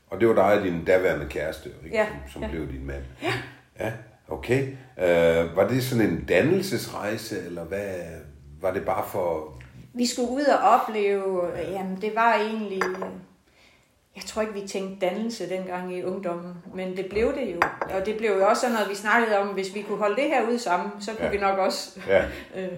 [0.10, 1.98] Og det var dig og din daværende kæreste, ikke?
[1.98, 2.48] Ja, som, som ja.
[2.50, 3.04] blev din mand.
[3.24, 3.34] Ja.
[3.80, 3.92] Ja,
[4.30, 4.68] okay.
[5.00, 7.90] Øh, var det sådan en dannelsesrejse, eller hvad?
[8.62, 9.54] Var det bare for...
[9.98, 12.82] Vi skulle ud og opleve, jamen det var egentlig,
[14.16, 17.60] jeg tror ikke, vi tænkte dannelse dengang i ungdommen, men det blev det jo.
[18.00, 20.24] Og det blev jo også sådan noget, vi snakkede om, hvis vi kunne holde det
[20.24, 21.32] her ud sammen, så kunne Ja.
[21.32, 22.24] vi nok også Ja,
[22.56, 22.70] øh,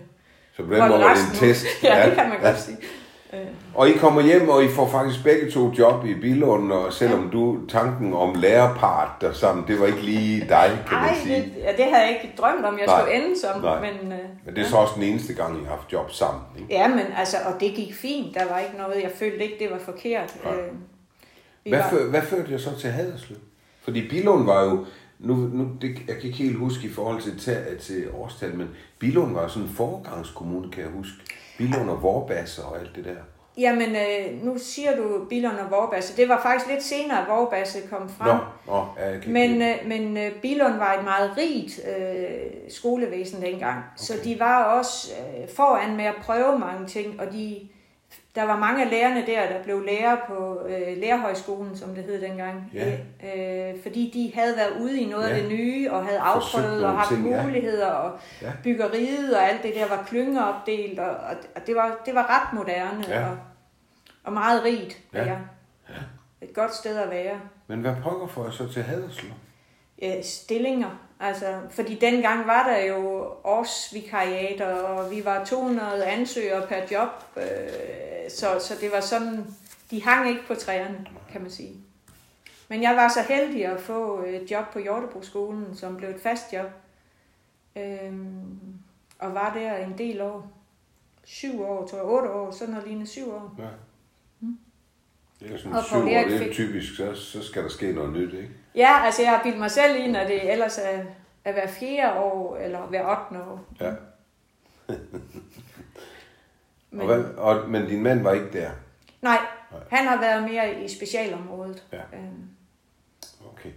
[0.55, 1.65] så på den måde var det en test.
[1.83, 2.77] ja, det kan man godt sige.
[3.33, 3.39] Øh,
[3.75, 7.29] Og I kommer hjem, og I får faktisk begge to job i Bilund, og selvom
[7.29, 11.35] du tanken om lærerpart der sammen, det var ikke lige dig, kan ej, man sige.
[11.35, 12.99] det, ja, det havde jeg ikke drømt om, jeg Nej.
[12.99, 13.81] skulle ende som, Nej.
[13.81, 14.11] men...
[14.11, 16.73] Øh, Men det er så også den eneste gang, I har haft job sammen, ikke?
[16.73, 18.35] Ja, men altså, og det gik fint.
[18.35, 20.35] Der var ikke noget, jeg følte ikke, det var forkert.
[20.45, 20.51] Øh,
[21.69, 23.37] Hvad, var, før, hvad førte jeg så til Haderslev?
[23.81, 24.85] Fordi Bilund var jo,
[25.19, 28.69] nu, nu det, jeg kan ikke helt huske i forhold til, til, til årstal, men
[28.99, 31.13] Bilund var sådan en foregangskommune, kan jeg huske.
[31.59, 33.21] Bilund og Vorbasse og alt det der.
[33.57, 36.17] Jamen, øh, nu siger du Billund og Vorbasse.
[36.17, 38.37] Det var faktisk lidt senere, at Vorbasse kom frem.
[38.67, 38.85] Nå, nå
[39.23, 43.97] kan Men, øh, men øh, Billund var et meget rigt øh, skolevæsen dengang, okay.
[43.97, 47.59] så de var også øh, foran med at prøve mange ting, og de,
[48.39, 52.21] der var mange af lærerne der, der blev lærer på øh, Lærerhøjskolen, som det hed
[52.21, 52.97] dengang, Ja.
[53.69, 55.35] øh, fordi de havde været ude i noget Ja.
[55.35, 57.43] af det nye, og havde afprøvet og haft ting, ja.
[57.43, 58.51] muligheder, og Ja.
[58.63, 61.09] byggeriet og alt det der var klyngeopdelt, og,
[61.55, 63.29] og det, var, det var ret moderne Ja.
[63.29, 63.37] og,
[64.23, 64.99] og meget rigt.
[65.13, 65.23] Ja.
[65.25, 65.35] Ja.
[66.41, 69.31] Et godt sted at være Men hvad pokker jeg så til Haderslev?
[70.03, 70.89] øh, stillinger.
[71.19, 77.43] Altså, fordi dengang var der jo årsvikariater, og vi var 200 ansøgere per job, øh,
[78.29, 79.45] så, så det var sådan,
[79.91, 81.73] de hang ikke på træerne, kan man sige.
[82.69, 86.53] Men jeg var så heldig at få et job på Hjortebroskolen, som blev et fast
[86.53, 86.71] job,
[87.75, 88.13] øh,
[89.19, 90.51] og var der en del år.
[91.23, 93.55] syv år, tror jeg, otte år, sådan noget lignende syv år.
[93.59, 93.63] Ja.
[95.39, 98.13] Det er sådan Og syv år, det er typisk, så, så skal der ske noget
[98.13, 98.49] nyt, ikke?
[98.79, 101.03] Ja, altså jeg har bildt mig selv ind, at det ellers er
[101.45, 103.43] at hver fjerde år, eller hver 8.
[103.45, 103.65] år.
[103.81, 103.91] Ja.
[106.91, 108.69] Men, Og, hvad, og, men din mand var ikke der?
[109.21, 109.37] nej,
[109.91, 111.83] han har været mere i specialområdet.
[111.91, 112.01] Ja.
[112.13, 112.49] Øhm,
[113.51, 113.69] Okay.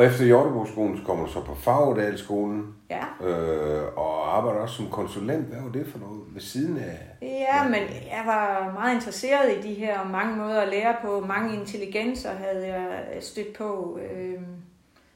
[0.00, 3.26] Og efter Hjorteboskolen, så kommer du så på Fagdalskolen, ja.
[3.26, 5.46] øh, og arbejder også som konsulent.
[5.46, 6.98] Hvad var det for noget ved siden af?
[7.22, 11.20] Ja, men jeg var meget interesseret i de her mange måder at lære på.
[11.20, 14.42] Mange intelligenser havde jeg stødt på, øh,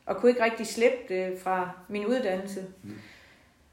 [0.07, 2.65] og kunne ikke rigtig slippe det fra min uddannelse.
[2.83, 2.95] Mm.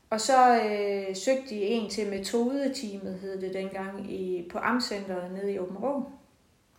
[0.09, 5.53] Og så øh, søgte de en til metodeteamet, hed det dengang, i, på Amtscenteret nede
[5.53, 6.03] i Åben Rå.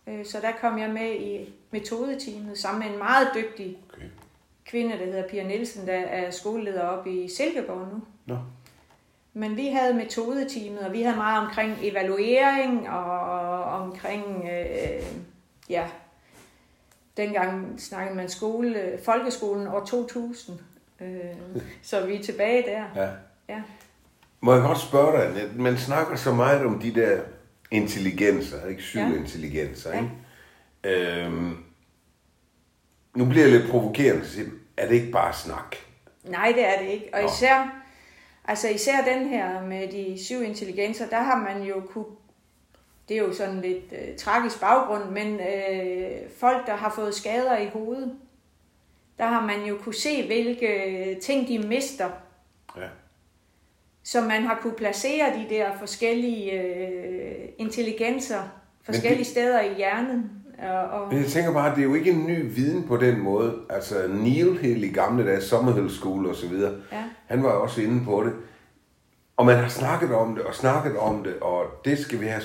[0.07, 4.09] Øh, så der kom jeg med i metodeteamet sammen med en meget dygtig Okay.
[4.65, 8.01] Kvinde, der hedder Pia Nielsen, der er skoleleder oppe i Silkeborg nu.
[8.25, 8.37] Nå.
[9.33, 15.03] Men vi havde metodeteamet, og vi havde meget omkring evaluering og omkring, øh,
[15.69, 15.87] ja,
[17.17, 20.59] dengang snakkede man skole, folkeskolen år 2000.
[21.01, 21.07] Øh,
[21.81, 22.83] så vi er tilbage der.
[22.95, 23.09] Ja.
[23.49, 23.61] Ja.
[24.41, 25.61] Må jeg godt spørge dig, Annette?
[25.61, 27.21] man snakker så meget om de der
[27.71, 28.81] intelligenser, ikke?
[28.83, 29.07] Syv Ja.
[29.07, 29.15] ja.
[29.15, 30.09] intelligenser, ikke?
[30.83, 31.57] Øhm,
[33.15, 34.41] nu bliver jeg lidt provokerende, så
[34.77, 35.75] er det ikke bare snak?
[36.23, 37.09] Nej, det er det ikke.
[37.13, 37.27] Og Nå.
[37.27, 37.83] især,
[38.45, 42.05] altså især den her med de syv intelligenser, der har man jo kunne,
[43.09, 47.57] det er jo sådan lidt øh, tragisk baggrund, men øh, folk, der har fået skader
[47.57, 48.15] i hovedet,
[49.17, 52.09] der har man jo kunne se, hvilke ting de mister,
[52.77, 52.87] Ja.
[54.03, 58.43] så man har kunne placere de der forskellige øh, intelligenser
[58.83, 60.31] forskellige det- steder i hjernen.
[60.91, 63.55] Og, Men jeg tænker bare, det er jo ikke en ny viden på den måde.
[63.69, 67.03] Altså Neil helt i gamle dage, Summerhill School og så videre, Ja.
[67.25, 68.33] han var jo også inde på det.
[69.37, 72.41] Og man har snakket om det, og snakket om det, og det skal vi have.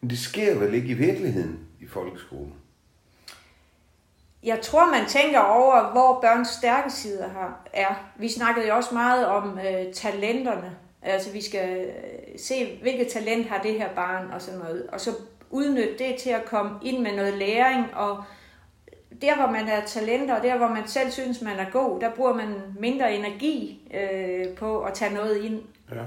[0.00, 2.54] Men det sker vel ikke i virkeligheden i folkeskolen?
[4.42, 8.10] Jeg tror, man tænker over, hvor børns stærke sider har, er.
[8.18, 10.76] Vi snakkede jo også meget om øh, talenterne.
[11.02, 14.86] Altså, vi skal øh, se, hvilket talent har det her barn og sådan noget.
[14.92, 15.10] Og så
[15.50, 17.94] udnytte det til at komme ind med noget læring.
[17.94, 18.24] Og
[19.22, 22.10] der, hvor man er talenter, og der, hvor man selv synes, man er god, der
[22.10, 25.62] bruger man mindre energi øh, på at tage noget ind.
[25.90, 26.02] Ja.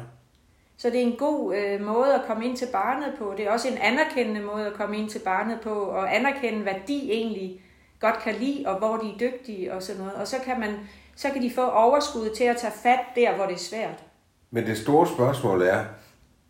[0.77, 3.33] Så det er en god øh, måde at komme ind til barnet på.
[3.37, 6.75] Det er også en anerkendende måde at komme ind til barnet på, og anerkende, hvad
[6.87, 7.61] de egentlig
[7.99, 10.15] godt kan lide, og hvor de er dygtige og sådan noget.
[10.15, 10.75] Og så kan, man,
[11.15, 14.03] så kan de få overskud til at tage fat der, hvor det er svært.
[14.51, 15.85] Men det store spørgsmål er,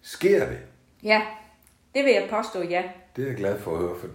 [0.02, 0.58] sker det?
[1.04, 1.22] Ja,
[1.96, 2.84] det vil jeg påstå, ja.
[3.16, 4.08] Det er jeg glad for at høre, for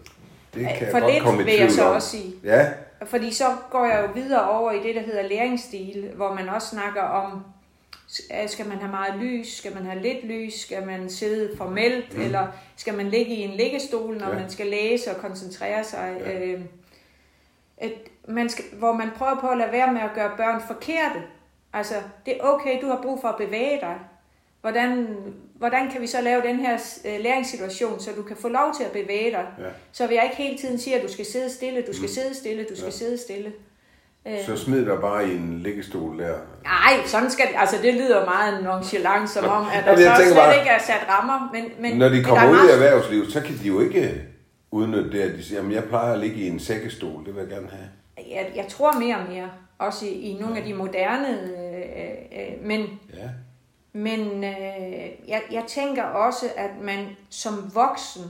[0.54, 1.94] det kan jeg for godt lidt komme i vil jeg så om.
[1.94, 2.34] også sige.
[2.44, 2.68] Ja,
[3.06, 6.68] Fordi så går jeg jo videre over i det, der hedder læringsstil, hvor man også
[6.68, 7.44] snakker om,
[8.42, 12.16] øh, skal man have meget lys, skal man have lidt lys, skal man sidde formelt,
[12.16, 12.22] mm.
[12.22, 14.34] eller skal man ligge i en liggestol, når Ja.
[14.34, 16.16] man skal læse og koncentrere sig.
[16.26, 16.38] Ja.
[16.44, 16.60] Øh,
[17.78, 17.92] at
[18.28, 21.22] man skal, hvor man prøver på at lade være med at gøre børn forkerte.
[21.72, 21.94] Altså,
[22.26, 23.96] det er okay, du har brug for at bevæge dig.
[24.60, 25.06] Hvordan,
[25.54, 28.84] hvordan kan vi så lave den her øh, læringssituation, så du kan få lov til
[28.84, 29.46] at bevæge dig?
[29.58, 29.64] Ja.
[29.92, 32.08] Så vi ikke hele tiden siger, at du skal sidde stille, du skal Mm.
[32.14, 32.90] sidde stille, du skal Ja.
[32.90, 33.52] sidde stille.
[34.28, 36.34] Øh, så smid dig bare i en liggestol der.
[36.64, 40.58] Nej, sådan skal altså det lyder meget nonchalant, som om, at der så slet bare-
[40.58, 41.50] ikke er sat rammer.
[41.52, 44.22] Men, men, Når de kommer er ud i erhvervslivet, så kan de jo ikke
[44.70, 47.40] udnytte det, at de siger, jamen jeg plejer at ligge i en sækkestol, det vil
[47.40, 47.88] jeg gerne have.
[48.36, 52.66] Jeg, jeg tror mere og mere, også i, i nogle af de moderne, øh, øh,
[52.66, 52.80] men,
[53.14, 53.28] Ja,
[53.98, 58.22] men øh, jeg, jeg tænker også, at man som voksen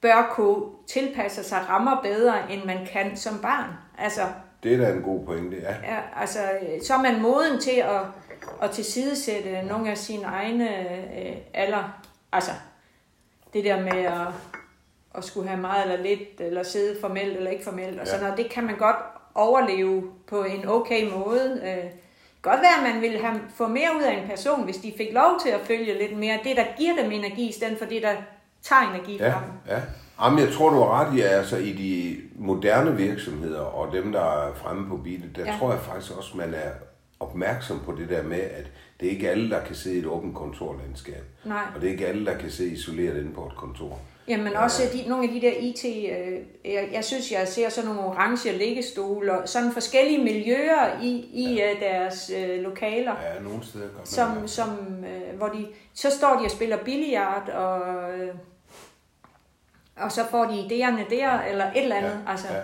[0.00, 3.70] bør kunne tilpasse sig rammer bedre, end man kan som barn.
[3.98, 4.20] Altså,
[4.62, 5.74] det er da en god pointe, ja.
[5.94, 6.38] Ja, altså,
[6.86, 8.00] så er man moden til at,
[8.62, 10.78] at tilsidesætte nogle af sine egne
[11.20, 12.00] øh, alder.
[12.32, 12.50] Altså,
[13.52, 14.26] det der med at,
[15.14, 18.10] at skulle have meget eller lidt, eller sidde formelt eller ikke formelt, og Ja.
[18.10, 18.96] sådan noget, det kan man godt
[19.34, 21.60] overleve på en okay måde.
[21.64, 21.90] Øh,
[22.50, 25.08] godt være, at man ville have, få mere ud af en person, hvis de fik
[25.12, 28.02] lov til at følge lidt mere det, der giver dem energi, i stedet for det,
[28.02, 28.12] der
[28.62, 29.52] tager energi Ja, fra dem.
[29.76, 29.80] ja.
[30.22, 34.20] Jamen, jeg tror, du har ret i, altså i de moderne virksomheder og dem, der
[34.20, 35.44] er fremme på beatet, der.
[35.44, 35.58] Ja.
[35.58, 36.70] tror jeg faktisk også, man er
[37.20, 38.66] opmærksom på det der med, at
[39.00, 41.24] det er ikke alle, der kan sidde i et åbent kontorlandskab.
[41.44, 41.62] Nej.
[41.74, 43.98] Og det er ikke alle, der kan sidde isoleret inde på et kontor.
[44.28, 46.38] Jamen også de, nogle af de der IT, øh,
[46.72, 51.54] jeg, jeg synes, jeg ser sådan nogle orange liggestole, og sådan forskellige miljøer i, i
[51.54, 51.74] ja.
[51.80, 53.42] deres øh, lokaler, ja.
[53.42, 54.08] Nogle steder godt.
[54.08, 54.70] som, som,
[55.04, 58.34] øh, hvor de, så står de og spiller billiard, og, øh,
[59.96, 62.20] og så får de idéerne der, eller et eller andet.
[62.26, 62.30] Ja.
[62.30, 62.60] Altså, Ja.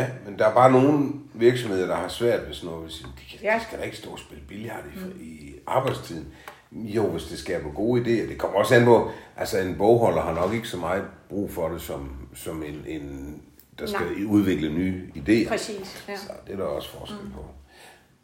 [0.00, 2.90] ja, men der er bare nogle virksomheder, der har svært ved sådan noget.
[2.90, 3.54] De, kan, Ja.
[3.58, 5.20] de skal da ikke stå og spille billard i, mm.
[5.20, 6.34] i arbejdstiden.
[6.72, 8.28] Jo, hvis det skaber gode idéer.
[8.28, 11.68] Det kommer også an på, altså en bogholder har nok ikke så meget brug for
[11.68, 13.34] det, som, som en, en
[13.78, 14.24] der skal Nej.
[14.28, 15.48] udvikle nye idéer.
[15.48, 16.16] Præcis, ja.
[16.16, 17.30] Så det er der også forskel mm.
[17.32, 17.44] på.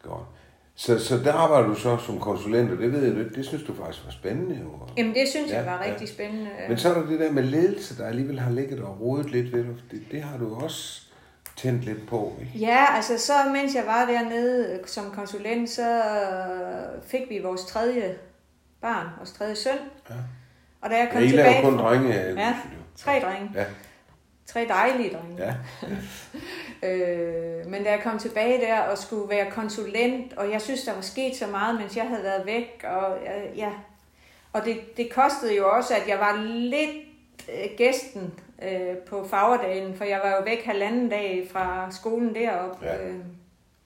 [0.09, 0.23] Godt.
[0.75, 3.63] Så, så der arbejder du så som konsulent, og det ved jeg, det, det synes
[3.63, 4.59] du faktisk var spændende.
[4.63, 4.69] Jo.
[4.97, 5.91] Jamen det synes Ja, jeg var ja.
[5.91, 6.49] rigtig spændende.
[6.69, 9.53] Men så er der det der med ledelse, der alligevel har ligget og rodet lidt
[9.53, 9.75] ved dig.
[9.91, 11.01] Det, det har du også
[11.57, 12.65] tændt lidt på, ikke?
[12.65, 17.65] Ja, altså så mens jeg var dernede øh, som konsulent, så øh, fik vi vores
[17.65, 18.15] tredje
[18.87, 19.77] barn, vores tredje søn.
[20.09, 20.15] Ja.
[20.81, 21.61] Og da jeg kom Ja, I tilbage...
[21.63, 22.13] kun drenge.
[22.15, 22.55] Ja,
[22.95, 23.51] tre drenge.
[23.55, 23.65] Ja,
[24.45, 25.43] Tre dejlige drenge.
[25.43, 25.53] ja.
[26.83, 30.93] Øh, men da jeg kom tilbage der og skulle være konsulent, og jeg synes, der
[30.93, 33.69] var sket så meget, mens jeg havde været væk, og øh, ja,
[34.53, 36.91] og det, det kostede jo også, at jeg var lidt
[37.49, 42.85] øh, gæsten øh, på fagdagen, for jeg var jo væk halvanden dag fra skolen deroppe.
[42.85, 43.07] Ja.
[43.07, 43.15] Øh,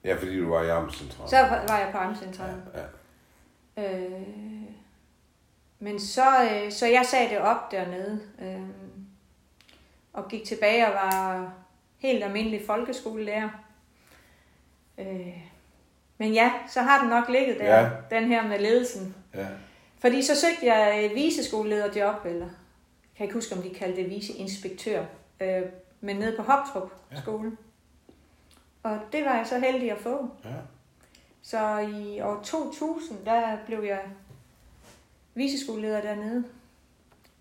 [0.04, 1.28] ja, fordi du var i Amtscentralen.
[1.30, 1.36] så
[1.68, 2.62] var jeg på Amtscentralen.
[2.74, 2.80] Ja,
[3.82, 4.10] Øh,
[5.80, 8.60] men så, øh, så jeg sagde det op dernede, øh,
[10.12, 11.52] og gik tilbage og var
[11.98, 13.48] helt almindelig folkeskolelærer.
[14.98, 15.38] Øh,
[16.18, 17.90] men ja, så har den nok ligget der, Ja.
[18.10, 19.14] den her med ledelsen.
[19.34, 19.46] ja.
[20.00, 24.10] Fordi så søgte jeg et viseskolelederjob, eller jeg kan ikke huske, om de kaldte det
[24.10, 25.04] viceinspektør,
[25.40, 25.62] øh,
[26.00, 27.20] men nede på Hoptrup Ja.
[27.20, 27.56] skole.
[28.82, 30.28] Og det var jeg så heldig at få.
[30.44, 30.50] ja.
[31.42, 34.00] Så i år 2000, der blev jeg
[35.34, 36.44] viseskoleleder dernede.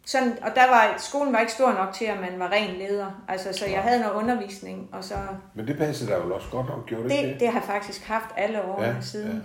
[0.06, 3.24] Sådan, og der var, skolen var ikke stor nok til, at man var ren leder.
[3.28, 5.16] Altså, så jeg havde noget undervisning, og så...
[5.54, 7.68] Men det passede der vel også godt nok, gjorde det, ikke Det, det har jeg
[7.68, 9.32] faktisk haft alle årene ja, siden.
[9.32, 9.42] Ja.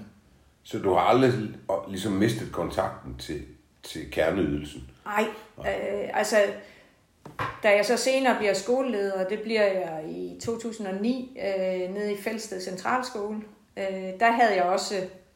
[0.63, 1.33] Så du har aldrig
[1.89, 3.43] ligesom mistet kontakten til,
[3.83, 4.91] til kerneydelsen?
[5.07, 5.27] Ej,
[5.59, 6.37] øh, altså,
[7.63, 12.61] da jeg så senere bliver skoleleder, det bliver jeg i 2009 øh, nede i Fælsted
[12.61, 13.37] Centralskole,
[13.77, 14.95] øh, der havde jeg også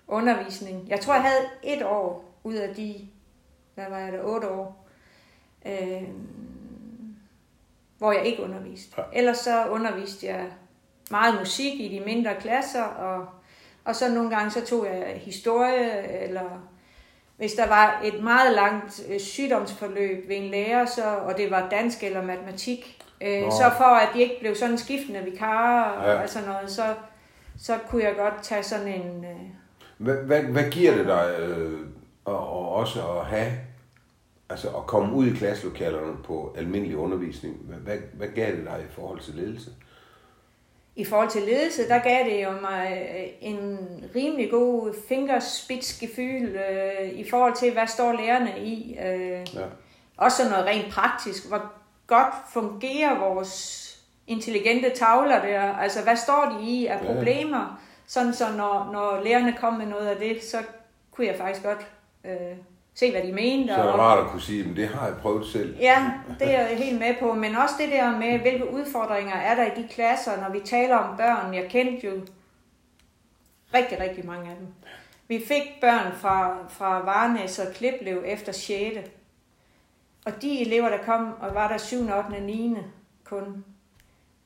[0.08, 0.88] undervisning.
[0.88, 2.94] Jeg tror, jeg havde et år ud af de,
[3.74, 4.86] hvad var jeg der, otte år,
[5.66, 6.02] øh,
[7.98, 8.94] hvor jeg ikke underviste.
[8.98, 9.18] Ja.
[9.18, 10.44] Ellers så underviste jeg
[11.10, 13.26] meget musik i de mindre klasser, og,
[13.84, 16.68] og så nogle gange så tog jeg historie, eller
[17.36, 21.68] hvis der var et meget langt øh, sygdomsforløb ved en lærer, så, og det var
[21.68, 23.50] dansk eller matematik, øh, Nå.
[23.50, 26.20] så for at de ikke blev sådan skiftende vikarer og Ja.
[26.20, 26.26] ja.
[26.26, 26.94] sådan noget, så,
[27.58, 29.24] så kunne jeg godt tage sådan en...
[29.24, 29.40] Øh,
[29.98, 31.80] Hvad, hvad, hvad giver det dig øh,
[32.28, 33.52] og, og også at have,
[34.50, 37.54] altså at komme ud i klasselokalerne på almindelig undervisning?
[37.56, 39.70] Hvad, hvad, gav det dig i forhold til ledelse?
[40.96, 43.78] I forhold til ledelse, der gav det jo mig øh, en
[44.14, 48.98] rimelig god fingerspidsgefyl øh, i forhold til, hvad står lærerne i.
[49.04, 49.64] Øh, Ja.
[50.16, 51.48] også noget rent praktisk.
[51.48, 51.72] Hvor
[52.06, 53.84] godt fungerer vores
[54.26, 55.60] intelligente tavler der?
[55.60, 57.12] Altså, hvad står de i af Ja.
[57.14, 57.80] problemer?
[58.06, 60.56] Sådan så når, når lærerne kom med noget af det, så
[61.10, 61.86] kunne jeg faktisk godt
[62.28, 62.56] øh,
[62.94, 63.74] se, hvad de mente.
[63.74, 65.76] Så er det og- rart at kunne sige, at det har jeg prøvet selv.
[65.80, 67.32] Ja, det er jeg helt med på.
[67.34, 70.96] Men også det der med, hvilke udfordringer er der i de klasser, når vi taler
[70.96, 71.54] om børn.
[71.54, 72.20] Jeg kendte jo
[73.74, 74.66] rigtig, rigtig mange af dem.
[75.28, 78.98] Vi fik børn fra, fra Varnæs og Kliplev efter 6.
[80.26, 82.12] Og de elever, der kom og var der 7., 8.
[82.12, 82.76] og 9.
[83.24, 83.64] kun,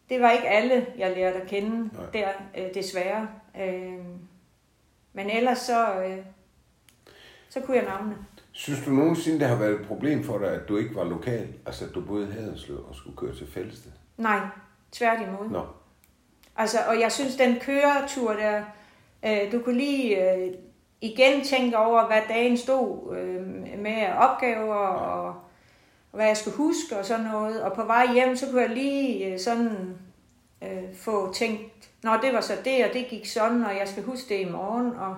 [0.08, 2.06] det var ikke alle, jeg lærte at kende Nej.
[2.12, 3.28] der, øh, desværre.
[3.60, 3.92] Øh,
[5.12, 6.18] men ellers så, øh,
[7.52, 8.16] så kunne jeg navne.
[8.52, 11.48] Synes du nogensinde, det har været et problem for dig, at du ikke var lokal?
[11.66, 13.90] Altså, at du boede i Haderslev og skulle køre til Fællested?
[14.16, 14.40] Nej,
[14.92, 15.50] tværtimod.
[15.50, 15.66] Nå,
[16.56, 18.62] Altså, og jeg synes, den køretur der,
[19.24, 20.54] øh, du kunne lige øh,
[21.00, 23.46] igen tænke over, hvad dagen stod øh,
[23.78, 25.26] med opgaver og,
[26.12, 27.62] og hvad jeg skulle huske og sådan noget.
[27.62, 29.98] Og på vej hjem, så kunne jeg lige øh, sådan
[30.62, 31.62] øh, få tænkt,
[32.02, 34.50] Nå, det var så det, og det gik sådan, og jeg skal huske det i
[34.50, 35.16] morgen, og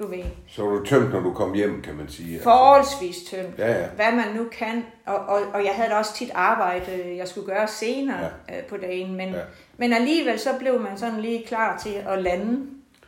[0.00, 2.32] du ved, så var du tømt, når du kom hjem, kan man sige.
[2.32, 3.86] Altså, forholdsvis tømt, Ja, ja.
[3.96, 4.84] hvad man nu kan.
[5.06, 8.56] Og, og, og jeg havde da også tit arbejde, jeg skulle gøre senere ja.
[8.58, 9.40] øh, på dagen, men, Ja.
[9.76, 12.66] men alligevel så blev man sådan lige klar til at lande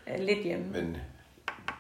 [0.09, 0.65] øh, lidt hjemme.
[0.73, 0.97] Men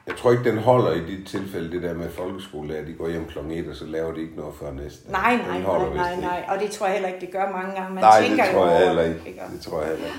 [0.06, 3.24] jeg tror ikke, den holder i dit tilfælde, det der med folkeskolelærer, de går hjem
[3.26, 3.38] kl.
[3.38, 5.10] 1, og så laver de ikke noget før næste.
[5.12, 6.44] Nej, Den nej, holder nej, nej, nej.
[6.48, 7.94] Og det tror jeg heller ikke, det gør mange gange.
[7.94, 9.28] Man Nej, det tænker jo tror jeg heller det, ikke.
[9.28, 9.40] ikke?
[9.52, 10.18] Det tror jeg heller ikke.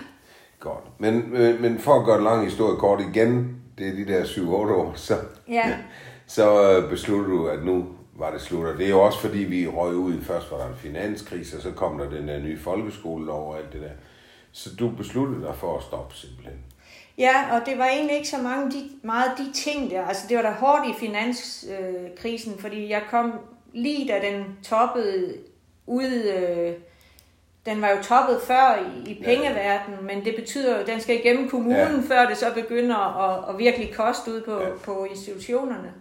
[0.60, 0.84] Godt.
[1.00, 4.24] Men, øh, men for at gøre en lang historie kort igen, det er de der
[4.24, 5.18] 7-8 år, så,
[5.48, 5.78] Ja.
[6.28, 8.66] så øh, besluttede du, at nu var det slut.
[8.66, 10.22] Og det er jo også fordi, vi røg ud.
[10.22, 13.74] Først var der en finanskrise, og så kom der den der nye folkeskolelov og alt
[13.74, 13.90] det der.
[14.52, 16.58] Så du besluttede dig for at stoppe simpelthen.
[17.18, 20.06] Ja, og det var egentlig ikke så mange de, meget de ting der.
[20.06, 23.34] Altså, det var da hårdt i finanskrisen, fordi jeg kom
[23.74, 25.34] lige da den toppede
[25.88, 26.24] ud...
[26.38, 26.74] Øh,
[27.66, 31.16] den var jo toppet før i, i pengeverdenen, men det betyder jo, at den skal
[31.16, 31.92] igennem kommunen, Ja.
[31.92, 32.02] ja.
[32.22, 32.98] før det så begynder
[33.30, 34.68] at, at virkelig koste ud på, Ja.
[34.68, 34.74] ja.
[34.84, 35.92] på institutionerne.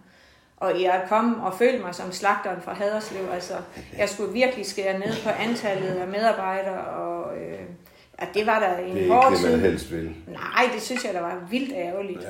[0.57, 3.21] Og jeg kom og følte mig som slagteren fra Haderslev.
[3.33, 3.53] Altså,
[3.97, 7.59] jeg skulle virkelig skære ned på antallet af medarbejdere, og øh,
[8.17, 9.69] at det var der en Det er hård ikke det, man tid.
[9.69, 10.15] helst vil.
[10.27, 12.21] Nej, det synes jeg, der var vildt ærgerligt.
[12.21, 12.29] Ja.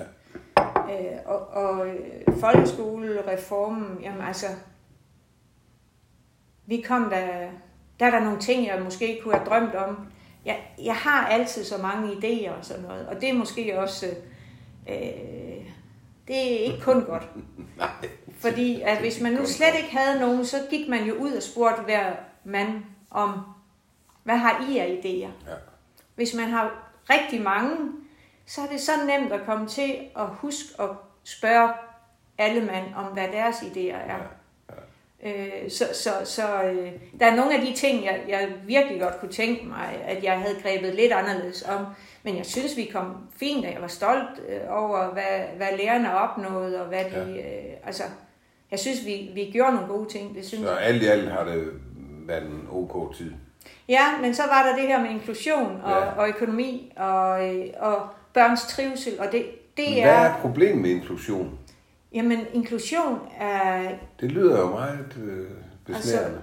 [0.63, 1.95] Øh, og og øh,
[2.39, 4.47] folkeskolereformen, jamen altså,
[6.65, 7.47] vi kom der,
[7.99, 10.07] der er der nogle ting, jeg måske kunne have drømt om.
[10.45, 14.05] Jeg, jeg har altid så mange idéer og sådan noget, og det er måske også,
[14.89, 14.95] øh,
[16.27, 17.29] det er ikke kun godt.
[17.77, 17.89] Nej.
[18.39, 21.43] Fordi at hvis man nu slet ikke havde nogen, så gik man jo ud og
[21.43, 22.13] spurgte hver
[22.43, 23.39] mand om,
[24.23, 25.49] hvad har I af idéer?
[25.49, 25.55] Ja.
[26.15, 27.77] Hvis man har rigtig mange,
[28.45, 30.89] så er det så nemt at komme til at huske at
[31.23, 31.73] spørge
[32.37, 34.19] alle mand om, hvad deres idéer er.
[35.25, 39.19] Øh, så så, så øh, der er nogle af de ting, jeg, jeg virkelig godt
[39.19, 41.85] kunne tænke mig, at jeg havde grebet lidt anderledes om.
[42.23, 46.17] Men jeg synes, vi kom fint, og jeg var stolt øh, over, hvad, hvad lærerne
[46.17, 47.37] opnåede, og hvad de...
[47.39, 48.03] Øh, altså,
[48.71, 50.35] jeg synes, vi, vi gjorde nogle gode ting.
[50.35, 50.81] Det synes Så jeg.
[50.81, 51.67] alt i alt har det
[52.27, 53.31] været en ok tid.
[53.89, 56.11] Ja, men så var der det her med inklusion og, Ja.
[56.21, 58.01] og økonomi og, øh, og
[58.33, 59.45] børns trivsel, og det,
[59.77, 60.15] det Hvad er...
[60.15, 61.59] er problemet med inklusion?
[62.13, 63.91] Jamen, inklusion er...
[64.19, 65.47] Det lyder jo meget øh,
[65.85, 66.41] besnærende.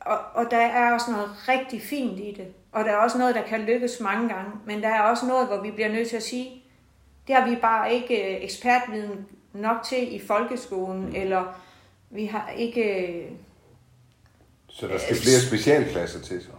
[0.00, 2.46] Og, og der er også noget rigtig fint i det.
[2.72, 4.50] Og der er også noget, der kan lykkes mange gange.
[4.66, 6.64] Men der er også noget, hvor vi bliver nødt til at sige,
[7.26, 11.14] det har vi bare ikke øh, ekspertviden nok til i folkeskolen, mm.
[11.14, 11.60] eller
[12.10, 13.06] vi har ikke...
[13.06, 13.30] øh,
[14.68, 16.50] Så der skal flere specialklasser til så.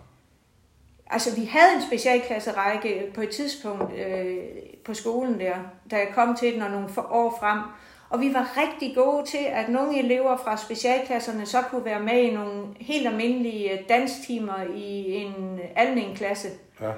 [1.08, 4.38] Altså, vi havde en specialklasserække på et tidspunkt øh,
[4.86, 5.56] på skolen der,
[5.92, 7.60] da jeg kom til den og nogle år frem.
[8.14, 12.22] Og vi var rigtig gode til, at nogle elever fra specialklasserne så kunne være med
[12.22, 16.48] i nogle helt almindelige øh, danstimer i en almen klasse.
[16.82, 16.92] Ja.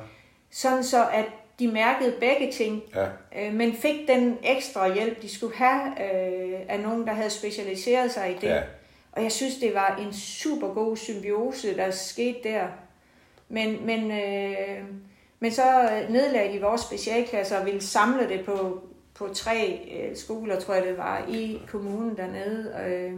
[0.52, 1.26] Sådan så, at
[1.60, 3.06] de mærkede begge ting, Ja.
[3.48, 8.12] øh, men fik den ekstra hjælp, de skulle have øh, af nogen, der havde specialiseret
[8.12, 8.48] sig i det.
[8.48, 8.62] Ja.
[9.12, 12.68] Og jeg synes, det var en super god symbiose, der skete der.
[13.50, 14.80] Men, men, øh,
[15.40, 18.82] men så nedlagde de vores specialklasser og ville samle det på,
[19.16, 22.76] på tre øh, skoler, tror jeg det var, i kommunen dernede.
[22.88, 23.14] Øh,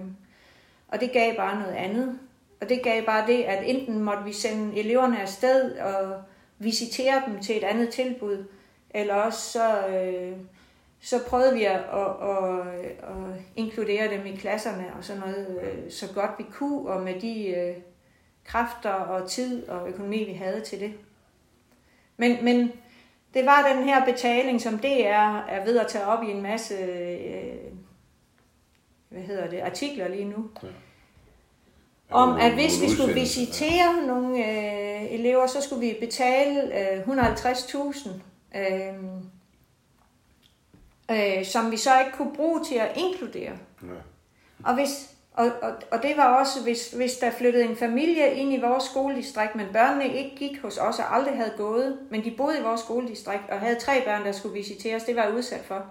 [0.87, 2.19] og det gav bare noget andet.
[2.61, 6.21] Og det gav bare det, at enten måtte vi sende eleverne afsted og
[6.59, 8.45] visitere dem til et andet tilbud,
[8.89, 10.37] eller også så, øh,
[10.99, 12.67] så prøvede vi at, at, at,
[13.01, 17.21] at inkludere dem i klasserne og sådan noget, øh, så godt vi kunne, og med
[17.21, 17.75] de øh,
[18.45, 20.93] kræfter og tid og økonomi, vi havde til det.
[22.17, 22.71] Men, men
[23.37, 26.73] det var den her betaling, som DR er ved at tage op i en masse
[26.73, 27.71] øh,
[29.09, 30.49] hvad hedder det, artikler lige nu.
[30.63, 30.67] Ja.
[32.09, 38.09] Om at hvis vi skulle visitere nogle øh, elever, så skulle vi betale øh, 150.000,
[38.57, 38.93] øh,
[41.11, 43.57] øh, som vi så ikke kunne bruge til at inkludere.
[43.83, 43.87] Ja.
[44.63, 48.53] Og, hvis, og, og, og det var også, hvis, hvis der flyttede en familie ind
[48.53, 52.31] i vores skoledistrikt, men børnene ikke gik hos os og aldrig havde gået, men de
[52.37, 55.65] boede i vores skoledistrikt og havde tre børn, der skulle visiteres, det var jeg udsat
[55.65, 55.85] for,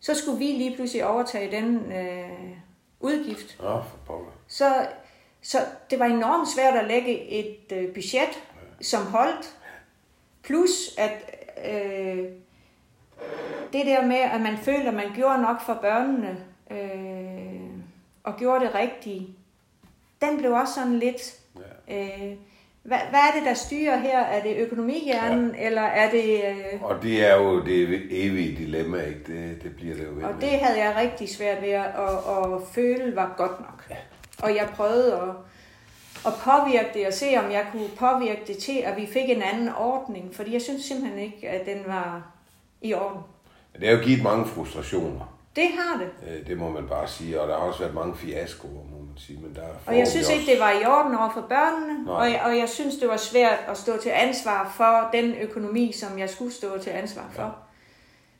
[0.00, 2.56] så skulle vi lige pludselig overtage den øh,
[3.00, 3.58] udgift.
[3.60, 4.30] Nå, for pokker.
[4.48, 4.86] Så,
[5.42, 5.58] så
[5.90, 8.42] det var enormt svært at lægge et øh, budget,
[8.80, 9.56] som holdt.
[10.42, 11.34] Plus at
[11.72, 12.24] øh,
[13.72, 17.47] det der med, at man følte, at man gjorde nok for børnene, øh,
[18.24, 19.28] og gjorde det rigtige,
[20.20, 21.34] den blev også sådan lidt...
[21.88, 22.02] Ja.
[22.02, 22.34] Øh,
[22.82, 24.18] hvad, hvad er det, der styrer her?
[24.20, 25.66] Er det økonomihjernen, ja.
[25.66, 26.42] eller er det...
[26.48, 29.20] Øh, Og det er jo det evige dilemma, ikke?
[29.26, 30.40] Det, det bliver det jo ved Og med.
[30.40, 33.86] det havde jeg rigtig svært ved at, at, at føle var godt nok.
[33.90, 33.96] Ja.
[34.42, 35.28] Og jeg prøvede at,
[36.26, 39.42] at påvirke det og se, om jeg kunne påvirke det til, at vi fik en
[39.42, 40.34] anden ordning.
[40.34, 42.22] Fordi jeg synes simpelthen ikke, at den var
[42.82, 43.20] i orden.
[43.80, 45.37] Det har jo givet mange frustrationer.
[45.58, 46.10] Det har det.
[46.28, 47.40] Øh, Det må man bare sige.
[47.40, 49.40] Og der har også været mange fiaskoer, må man sige.
[49.40, 52.04] Men der er Og jeg synes ikke, det var i orden over for børnene.
[52.04, 52.14] Nej.
[52.14, 55.92] Og jeg, og jeg synes, det var svært at stå til ansvar for den økonomi,
[55.92, 57.42] som jeg skulle stå til ansvar for.
[57.42, 57.48] Ja.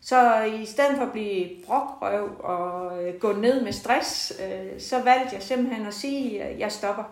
[0.01, 5.03] Så i stedet for at blive brokrøv og øh, gå ned med stress, øh, så
[5.03, 7.05] valgte jeg simpelthen at sige, at jeg stopper.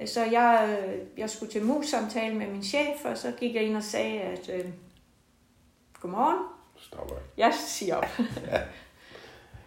[0.00, 0.06] Ja.
[0.06, 3.76] Så jeg, øh, jeg skulle til mus-samtale med min chef, og så gik jeg ind
[3.76, 4.64] og sagde, at øh,
[6.00, 6.38] godmorgen,
[6.78, 7.14] Stopper.
[7.36, 8.06] jeg siger op.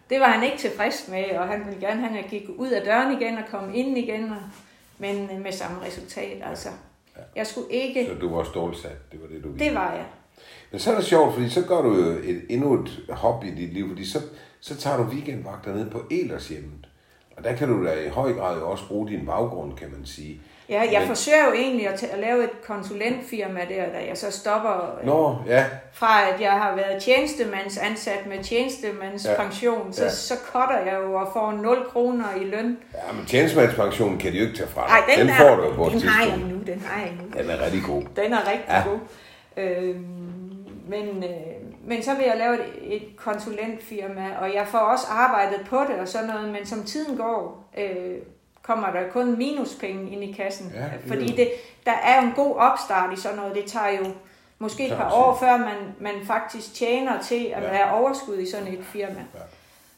[0.10, 2.70] det var han ikke tilfreds med, og han ville gerne have, at jeg gik ud
[2.70, 4.38] af døren igen og kom ind igen, og,
[4.97, 6.41] men øh, med samme resultat.
[6.49, 6.70] Altså,
[7.36, 8.05] jeg skulle ikke...
[8.05, 9.12] Så du var stålsat.
[9.12, 9.66] Det var det, du ville.
[9.66, 10.05] Det var jeg.
[10.72, 11.93] Men så er det sjovt, fordi så gør du
[12.24, 14.20] et, endnu et hobby i dit liv, fordi så,
[14.60, 16.88] så tager du weekendvagter ned på Elershjemmet.
[17.38, 20.41] Og der kan du da i høj grad også bruge din baggrund, kan man sige.
[20.70, 24.32] Ja, jeg Men- forsøger jo egentlig at, at lave et konsulentfirma der, da jeg så
[24.32, 30.09] stopper øh, Nå, ja, fra, at jeg har været tjenestemandsansat med tjenestemandspension, Ja, så, ja.
[30.09, 32.78] så cutter jeg jo og får 0 kroner i løn.
[32.93, 35.15] ja men tjenestemandspensionen kan de jo ikke tage fra dig.
[35.18, 36.68] Den, den er, får du jo på den har jeg tidspunkt.
[36.68, 37.41] nu, den har jeg nu.
[37.41, 38.01] Den er rigtig god.
[38.15, 38.84] Den er rigtig ja.
[38.89, 38.99] god.
[39.57, 40.05] Øhm,
[40.88, 41.30] men, øh,
[41.88, 45.95] men så vil jeg lave et, et konsulentfirma, og jeg får også arbejdet på det
[46.01, 48.18] og sådan noget, men som tiden går, øh,
[48.68, 50.72] kommer der kun minuspenge ind i kassen.
[50.76, 51.49] Ja, det fordi det,
[51.86, 53.55] der er jo en god opstart i sådan noget.
[53.55, 54.05] Det tager jo
[54.59, 57.70] måske et par år, før man, man faktisk tjener til at Ja.
[57.70, 59.13] være overskud i sådan et firma.
[59.36, 59.39] Ja.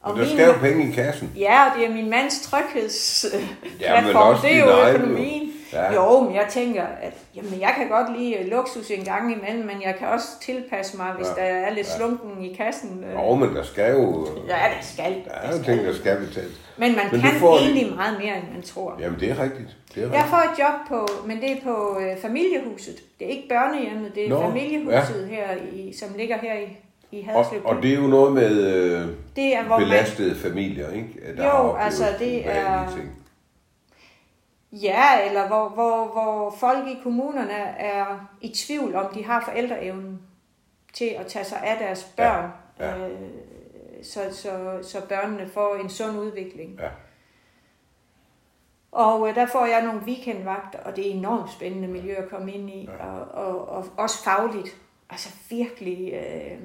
[0.01, 1.31] Og Men der min- skal jo penge i kassen.
[1.37, 3.47] Ja, og det er min mands tryghedsplatform.
[3.81, 5.07] Ja, men også det er jo jo.
[5.73, 5.93] Ja.
[5.93, 9.65] Jo, men jeg tænker, at jamen, jeg kan godt lide øh, luksus en gang imellem,
[9.67, 11.41] men jeg kan også tilpasse mig, hvis Ja.
[11.41, 11.97] der er lidt Ja.
[11.97, 13.03] slunken i kassen.
[13.07, 13.13] øh.
[13.13, 14.27] Jo, men der skal jo...
[14.47, 15.15] Ja, der skal.
[15.25, 16.61] Der er jo ting, der skal betales.
[16.77, 18.95] Men man Men kan får- egentlig meget mere, end man tror.
[18.99, 19.75] Jamen, det er rigtigt.
[19.95, 20.29] Det er Jeg rigtigt.
[20.29, 22.95] får et job på, men det er på øh, familiehuset.
[23.19, 26.77] Det er ikke børnehjemmet, det er Nå, familiehuset her, i, som ligger her i,
[27.11, 27.61] i Og, Haderslev.
[27.65, 31.07] og det er jo noget med øh, det er, hvor man, belastede familier, ikke?
[31.37, 33.11] Der Jo, altså, det er- Ting.
[34.71, 40.21] Ja, eller hvor, hvor, hvor folk i kommunerne er i tvivl om, de har forældreevnen
[40.93, 43.07] til at tage sig af deres børn, Ja, ja.
[43.09, 43.19] Øh,
[44.03, 46.79] så, så, så børnene får en sund udvikling.
[46.79, 46.89] Ja.
[48.91, 52.51] Og øh, der får jeg nogle weekendvagter, og det er enormt spændende miljø at komme
[52.53, 53.05] ind i, Ja.
[53.07, 54.77] og, og, og også fagligt.
[55.09, 56.59] Altså virkelig øh,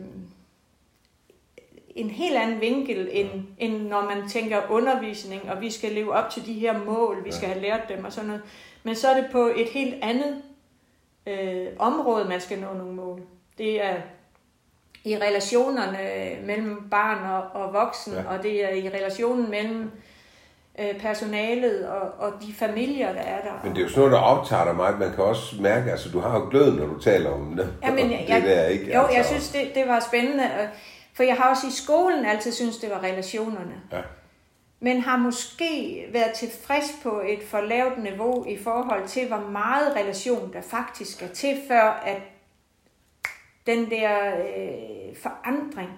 [1.94, 3.28] en helt anden vinkel, end,
[3.58, 7.28] end når man tænker undervisning, og vi skal leve op til de her mål, vi
[7.30, 7.36] Ja.
[7.36, 8.42] skal have lært dem og sådan noget.
[8.82, 10.42] Men så er det på et helt andet
[11.26, 13.20] øh, område, man skal nå nogle mål.
[13.58, 13.94] Det er
[15.04, 15.98] i relationerne
[16.46, 18.20] mellem barn og, og voksen, Ja.
[18.20, 18.28] ja.
[18.36, 19.90] og det er i relationen mellem
[20.80, 23.52] øh, personalet og, og de familier, der er der.
[23.64, 24.98] Men det er jo sådan noget, der optager dig meget.
[24.98, 27.76] Man kan også mærke, altså du har jo gløden, når du taler om det.
[27.82, 28.94] Ja, men det jeg, der, ikke?
[28.94, 30.44] Jo, altså, jeg synes, det, det var spændende.
[31.14, 33.82] For jeg har også i skolen altid synes det var relationerne.
[33.92, 34.02] Ja.
[34.80, 39.96] Men har måske været tilfreds på et for lavt niveau i forhold til, hvor meget
[39.96, 42.22] relation der faktisk skal til, før at
[43.66, 45.90] den der øh, forandring,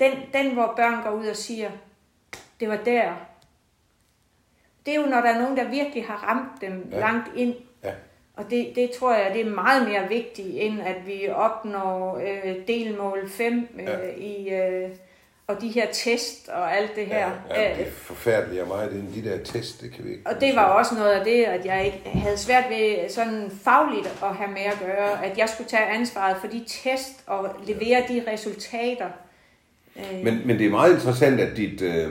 [0.00, 1.70] den, den hvor børn går ud og siger,
[2.60, 3.14] det var der.
[4.86, 6.98] Det er jo, når der er nogen, der virkelig har ramt dem ja.
[6.98, 7.54] langt ind.
[8.38, 8.42] Ja.
[8.42, 12.54] Og det, det tror jeg, det er meget mere vigtigt, end at vi opnår øh,
[12.68, 13.90] delmål 5 øh, Ja.
[13.98, 13.98] ja.
[14.16, 14.88] i, øh,
[15.46, 17.30] og de her test og alt det her.
[17.50, 20.22] Ja, ja, Øh, det forfærdelige mig, det er de der test, det kan vi ikke.
[20.26, 24.06] og det var også noget af det, at jeg ikke havde svært ved sådan fagligt
[24.22, 28.02] at have med at gøre, at jeg skulle tage ansvaret for de test og levere
[28.08, 29.08] de resultater.
[30.24, 32.10] Men, men det er meget interessant, at dit, øh,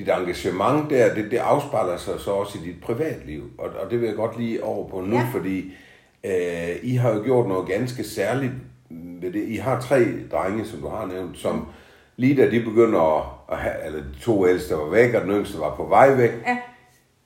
[0.00, 3.42] dit engagement der, det, det afspejler sig så også i dit privatliv.
[3.58, 5.26] Og, og det vil jeg godt lige over på nu, ja.
[5.32, 5.72] Fordi
[6.24, 8.52] øh, I har jo gjort noget ganske særligt
[8.90, 9.42] ved det.
[9.48, 11.66] I har tre drenge, som du har nævnt, som
[12.16, 15.30] lige da de begynder at, at have, eller de to ældste var væk, og den
[15.30, 16.56] yngste var på vej væk, Ja.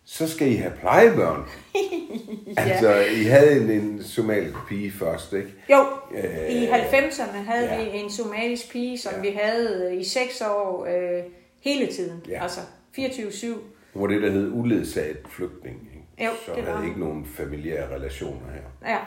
[0.04, 1.44] så skal I have plejebørn.
[2.56, 2.62] ja.
[2.62, 5.48] Altså, I havde en, en somalisk pige først, ikke?
[5.70, 7.84] Jo, Øh, i 90'erne havde ja.
[7.84, 9.20] vi en somalisk pige, som Ja.
[9.30, 11.22] vi havde i seks år øh,
[11.64, 12.22] hele tiden.
[12.28, 12.42] Ja.
[12.42, 12.60] Altså
[12.98, 13.46] 24-7.
[13.94, 16.24] Hun var det, der hed uledsaget flygtning, ikke?
[16.24, 16.88] Jo, så det var havde hun.
[16.88, 18.90] ikke nogen familiære relationer her.
[18.92, 18.98] Ja.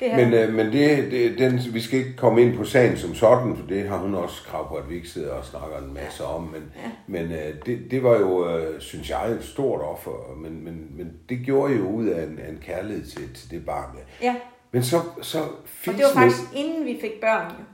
[0.00, 2.96] Det havde Men, øh, men det, det, den, vi skal ikke komme ind på sagen
[2.96, 5.78] som sådan, for det har hun også krav på, at vi ikke sidder og snakker
[5.78, 6.42] en masse om.
[6.42, 6.90] Men, Ja.
[7.06, 10.36] men øh, det, det var jo, øh, synes jeg, et stort offer.
[10.36, 13.66] Men, men, men det gjorde jo ud af en, af en kærlighed til, til det
[13.66, 13.96] barn.
[14.22, 14.36] Ja,
[14.72, 17.50] Men så, så og fik det var faktisk inden vi fik børn.
[17.50, 17.64] Jo.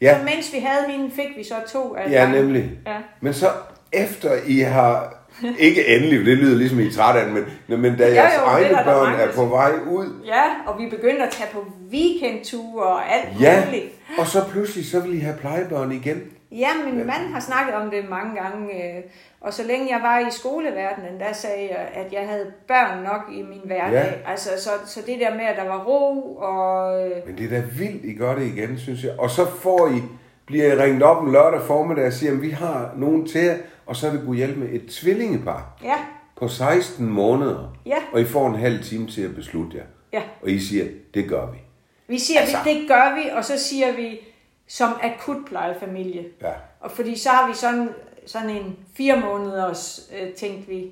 [0.00, 2.42] Ja, Så mens vi havde hende, fik vi så to af ja, gangen.
[2.44, 2.70] nemlig.
[2.86, 2.96] Ja.
[3.20, 3.46] Men så
[3.92, 5.14] efter I har,
[5.58, 8.50] ikke endelig, det lyder ligesom I er træt af men, men da jeres jo, er
[8.50, 13.12] egne børn er på vej ud, ja, og vi begyndte at tage på weekendture og
[13.14, 13.84] alt ja, muligt.
[14.18, 16.22] og så pludselig så vil I have plejebørn igen.
[16.52, 19.02] Ja, min mand har snakket om det mange gange, øh,
[19.40, 23.22] og så længe jeg var i skoleverdenen, der sagde jeg, at jeg havde børn nok
[23.32, 23.92] i min hverdag.
[24.24, 24.30] Ja.
[24.30, 27.50] Altså, så, så det der med, at der var ro, og øh, Men det er
[27.60, 29.12] da vildt, I gør det igen, synes jeg.
[29.18, 30.02] Og så får I,
[30.46, 33.56] bliver I ringet op en lørdag formiddag og siger, at vi har nogen til jer,
[33.86, 35.94] og så vil kunne hjælpe med et tvillingepar ja,
[36.36, 37.76] på 16 måneder.
[37.86, 39.84] ja, Og I får en halv time til at beslutte jer.
[40.12, 40.22] ja.
[40.42, 40.84] Og I siger,
[41.14, 41.58] det gør vi.
[42.08, 42.56] Vi siger, altså...
[42.64, 44.20] det gør vi, og så siger vi,
[44.68, 46.24] som akutplejefamilie.
[46.42, 46.50] Ja.
[46.80, 47.88] Og fordi så har vi sådan,
[48.26, 50.90] sådan en fire måneders, øh, tænkte vi.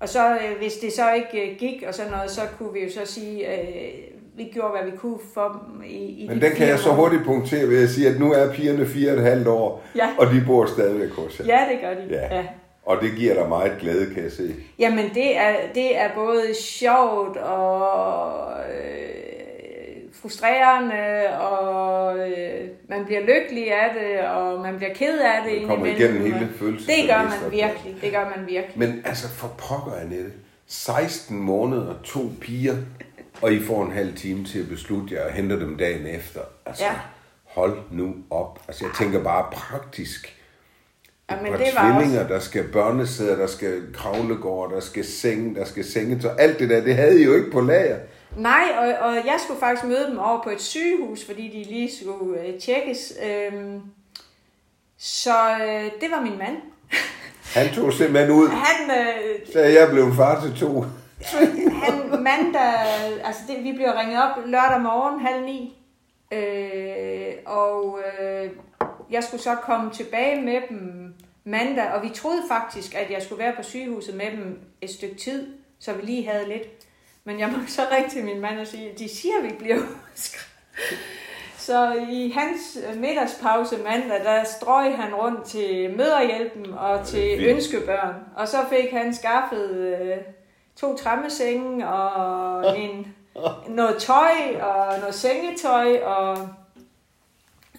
[0.00, 2.80] Og så, øh, hvis det så ikke øh, gik og sådan noget, så kunne vi
[2.84, 3.94] jo så sige, øh,
[4.36, 6.90] vi gjorde, hvad vi kunne for dem i, i Men de den kan jeg så
[6.92, 10.08] hurtigt punktere ved at sige, at nu er pigerne fire og et halvt år, Ja.
[10.18, 11.44] og de bor stadigvæk hos jer.
[11.46, 12.06] Ja, det gør de.
[12.10, 12.36] Ja.
[12.36, 12.44] Ja.
[12.82, 14.54] Og det giver dig meget glæde, kan jeg se.
[14.78, 18.89] Jamen, det er, det er både sjovt og øh,
[20.22, 25.68] frustrerende, og øh, man bliver lykkelig af det, og man bliver ked af det Man
[25.68, 26.90] kommer igennem hele følelsen.
[26.90, 28.78] Det gør man virkelig, det gør man virkelig.
[28.78, 30.32] Men altså, for pokker, Annette.
[30.66, 32.76] 16 måneder, to piger,
[33.42, 36.40] og I får en halv time til at beslutte jer og henter dem dagen efter.
[36.66, 36.90] Altså, Ja.
[37.44, 38.58] hold nu op.
[38.68, 40.36] Altså, jeg tænker bare praktisk.
[41.30, 45.64] Ja, men det var tvillinger, der skal børnesæder, der skal kravlegård, der skal seng, der
[45.64, 46.32] skal sengetøj.
[46.38, 47.96] Alt det der, det havde I jo ikke på lager.
[48.36, 51.90] Nej, og, og jeg skulle faktisk møde dem over på et sygehus, fordi de lige
[51.96, 53.12] skulle øh, tjekkes.
[53.22, 53.80] Øhm,
[54.98, 56.56] så øh, det var min mand.
[57.54, 60.84] Han tog simpelthen ud, Han, øh, da jeg blev far til to.
[61.84, 62.72] han mandag,
[63.24, 65.76] altså det, vi blev ringet op lørdag morgen halv ni,
[66.32, 68.50] øh, og øh,
[69.10, 71.14] jeg skulle så komme tilbage med dem
[71.44, 75.16] mandag, og vi troede faktisk, at jeg skulle være på sygehuset med dem et stykke
[75.16, 75.46] tid,
[75.78, 76.62] så vi lige havde lidt.
[77.30, 79.76] Men jeg må så ringe til min mand og sige, de siger, at vi bliver
[80.12, 80.46] udskrevet.
[81.56, 87.56] Så i hans øh, middagspause mandag, der strøg han rundt til møderhjælpen og til vildt.
[87.56, 88.14] ønskebørn.
[88.36, 90.16] Og så fik han skaffet øh,
[90.76, 93.14] to trammesenge og en,
[93.68, 95.98] noget tøj og noget sengetøj.
[95.98, 96.48] Og,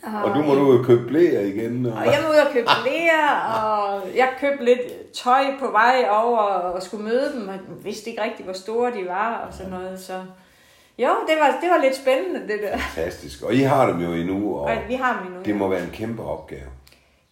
[0.03, 1.85] Og du må nu ud og købe blæer igen.
[1.85, 1.93] Og...
[1.93, 6.37] og jeg må ud og købe blære, og jeg købte lidt tøj på vej over
[6.37, 9.99] og skulle møde dem, og vidste ikke rigtig, hvor store de var og sådan noget.
[9.99, 10.13] Så
[10.97, 12.77] jo, det var, det var lidt spændende, det der.
[12.77, 13.43] Fantastisk.
[13.43, 15.43] Og I har dem jo endnu, og Og vi har dem endnu.
[15.45, 16.67] det må være en kæmpe opgave.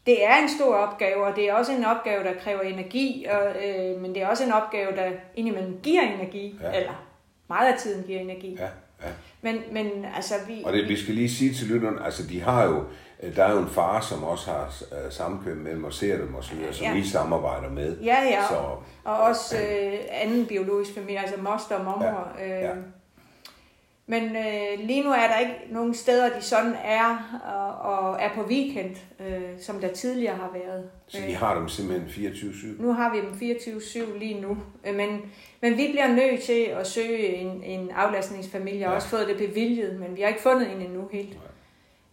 [0.06, 3.48] Det er en stor opgave, og det er også en opgave, der kræver energi, og,
[3.66, 6.78] øh, men det er også en opgave, der indimellem giver energi, ja.
[6.80, 7.06] eller
[7.50, 8.58] meget af tiden giver energi.
[8.60, 8.68] Ja,
[9.04, 9.10] ja.
[9.42, 10.64] Men, men altså, vi...
[10.66, 12.84] Og det, vi skal lige sige til lytterne, altså de har jo,
[13.24, 16.36] øh, der er jo en far, som også har øh, sammenkøb mellem og ser dem
[16.36, 16.94] og så videre, som Ja.
[16.94, 17.98] vi samarbejder med.
[18.00, 18.56] Ja, ja, Så,
[19.04, 22.32] og også øh, anden biologisk familie, altså moster og mormor.
[22.40, 22.72] Ja, Øh, ja.
[24.10, 28.30] Men øh, lige nu er der ikke nogen steder, de sådan er og, og er
[28.36, 30.90] på weekend, øh, som der tidligere har været.
[31.08, 32.82] så I har dem simpelthen 24-7.
[32.82, 34.58] Nu har vi dem 24-7 lige nu,
[34.88, 35.22] Øh, men,
[35.62, 38.80] men vi bliver nødt til at søge en, en aflastningsfamilie.
[38.80, 38.96] Jeg har Ja.
[38.96, 41.38] også fået det bevilget, men vi har ikke fundet en endnu helt.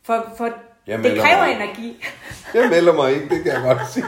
[0.02, 0.52] For, for
[0.86, 1.54] Jeg det kræver mig.
[1.56, 2.04] energi.
[2.54, 4.04] Jeg melder mig ikke, det kan jeg godt sige.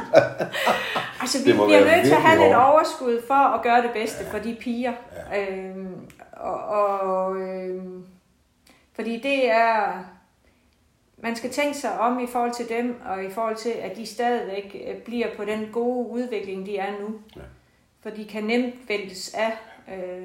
[1.21, 4.39] Altså, vi bliver nødt til at have lidt overskud for at gøre det bedste for
[4.39, 4.93] de piger.
[5.37, 5.95] Øhm,
[6.33, 8.05] og, og øhm,
[8.95, 10.05] fordi det er...
[11.23, 14.07] Man skal tænke sig om i forhold til dem, og i forhold til, at de
[14.07, 17.09] stadigvæk øh, bliver på den gode udvikling, de er nu.
[17.37, 17.41] Ja.
[18.03, 19.53] For de kan nemt væltes af
[19.95, 20.23] øh,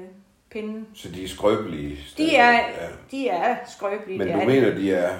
[0.50, 0.86] pinden.
[0.94, 1.98] Så de er skrøbelige.
[2.16, 2.60] De er, Ja.
[3.10, 4.18] de er skrøbelige.
[4.18, 5.10] Men du er mener, de er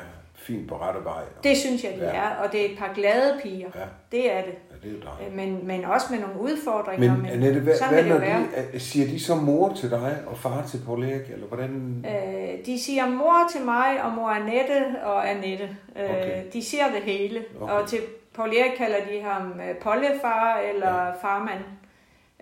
[0.45, 1.23] fint på rette vej.
[1.45, 2.11] Det synes jeg, de Ja.
[2.11, 3.69] er, og det er et par glade piger.
[3.75, 3.81] Ja.
[4.13, 4.55] Det er det.
[4.71, 5.31] Ja, det er dejligt.
[5.31, 7.17] Øh, Men, men også med nogle udfordringer.
[7.17, 10.65] Men Annette, hvad, hvad når de, øh, siger de så mor til dig og far
[10.69, 12.05] til Paul Erik, eller hvordan?
[12.09, 15.77] Øh, de siger mor til mig, og mor Annette og Annette.
[15.97, 16.43] Øh, Okay.
[16.53, 17.45] De siger det hele.
[17.61, 17.73] Okay.
[17.73, 17.99] Og til
[18.35, 21.11] Paul Erik kalder de ham øh, Pollefar eller ja.
[21.23, 21.61] farmand.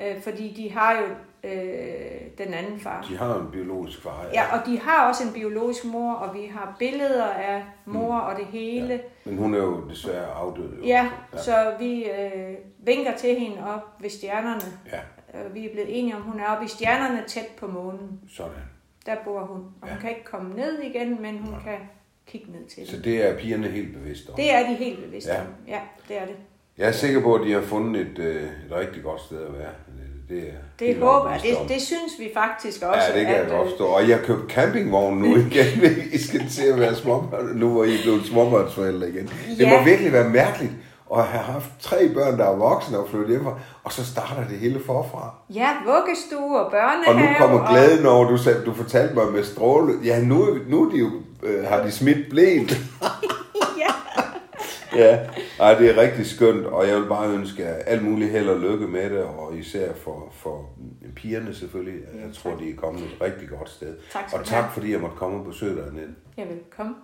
[0.00, 1.04] Øh, fordi de har jo
[1.44, 1.50] øh,
[2.38, 3.06] den anden far.
[3.10, 4.26] De har en biologisk far.
[4.32, 8.38] Ja, og de har også en biologisk mor, og vi har billeder af mor og
[8.38, 8.94] det hele.
[8.94, 9.00] Mm.
[9.26, 9.30] Ja.
[9.30, 10.76] Men hun er jo desværre afdød.
[10.78, 10.84] Jo.
[10.84, 14.62] Ja, så vi øh, vinker til hende op ved stjernerne.
[14.92, 14.98] Ja,
[15.34, 18.20] Øh, Vi er blevet enige om, hun er oppe i stjernerne tæt på månen.
[18.36, 18.52] sådan.
[19.06, 19.56] Der bor hun.
[19.56, 19.96] Og hun Ja.
[20.00, 21.78] kan ikke komme ned igen, men hun kan
[22.26, 23.04] kigge ned til Så det.
[23.04, 24.36] det er pigerne helt bevidste om.
[24.36, 25.40] Det er de helt bevidste Ja.
[25.40, 25.46] om.
[25.68, 26.36] Ja, det er det.
[26.78, 29.52] Jeg er sikker på, at de har fundet et, øh, et rigtig godt sted at
[29.58, 29.70] være.
[30.34, 30.44] Det,
[30.78, 31.40] Det helt håber jeg.
[31.42, 33.00] Det, det synes vi faktisk også.
[33.12, 33.84] Ja, det kan jeg at, godt øh, forstå.
[33.86, 35.66] Og jeg har købt campingvogn nu igen.
[36.12, 39.30] I skal til at være småbørn, nu hvor I er blevet småbørnsforældre igen.
[39.58, 39.78] Det Ja.
[39.78, 40.72] må virkelig være mærkeligt
[41.16, 44.58] at have haft tre børn, der er voksne og flyttet hjemmefra, og så starter det
[44.58, 45.34] hele forfra.
[45.54, 47.30] Ja, vuggestue og Og børnehave.
[47.30, 49.92] nu kommer glæden over, du, sagde, du fortalte mig med stråle.
[50.04, 51.10] Ja, nu, nu er de jo,
[51.42, 52.70] øh, har de smidt blæen.
[54.96, 55.18] Ja.
[55.60, 58.60] Ej, det er rigtig skønt, og jeg vil bare ønske jer alt muligt held og
[58.60, 60.70] lykke med det, og især for, for
[61.16, 62.00] pigerne selvfølgelig.
[62.14, 63.96] Jeg tror, de er kommet et rigtig godt sted.
[64.12, 64.72] Tak og tak, have.
[64.72, 66.14] fordi jeg måtte komme og besøge dig, Annette.
[66.36, 66.94] Vil komme.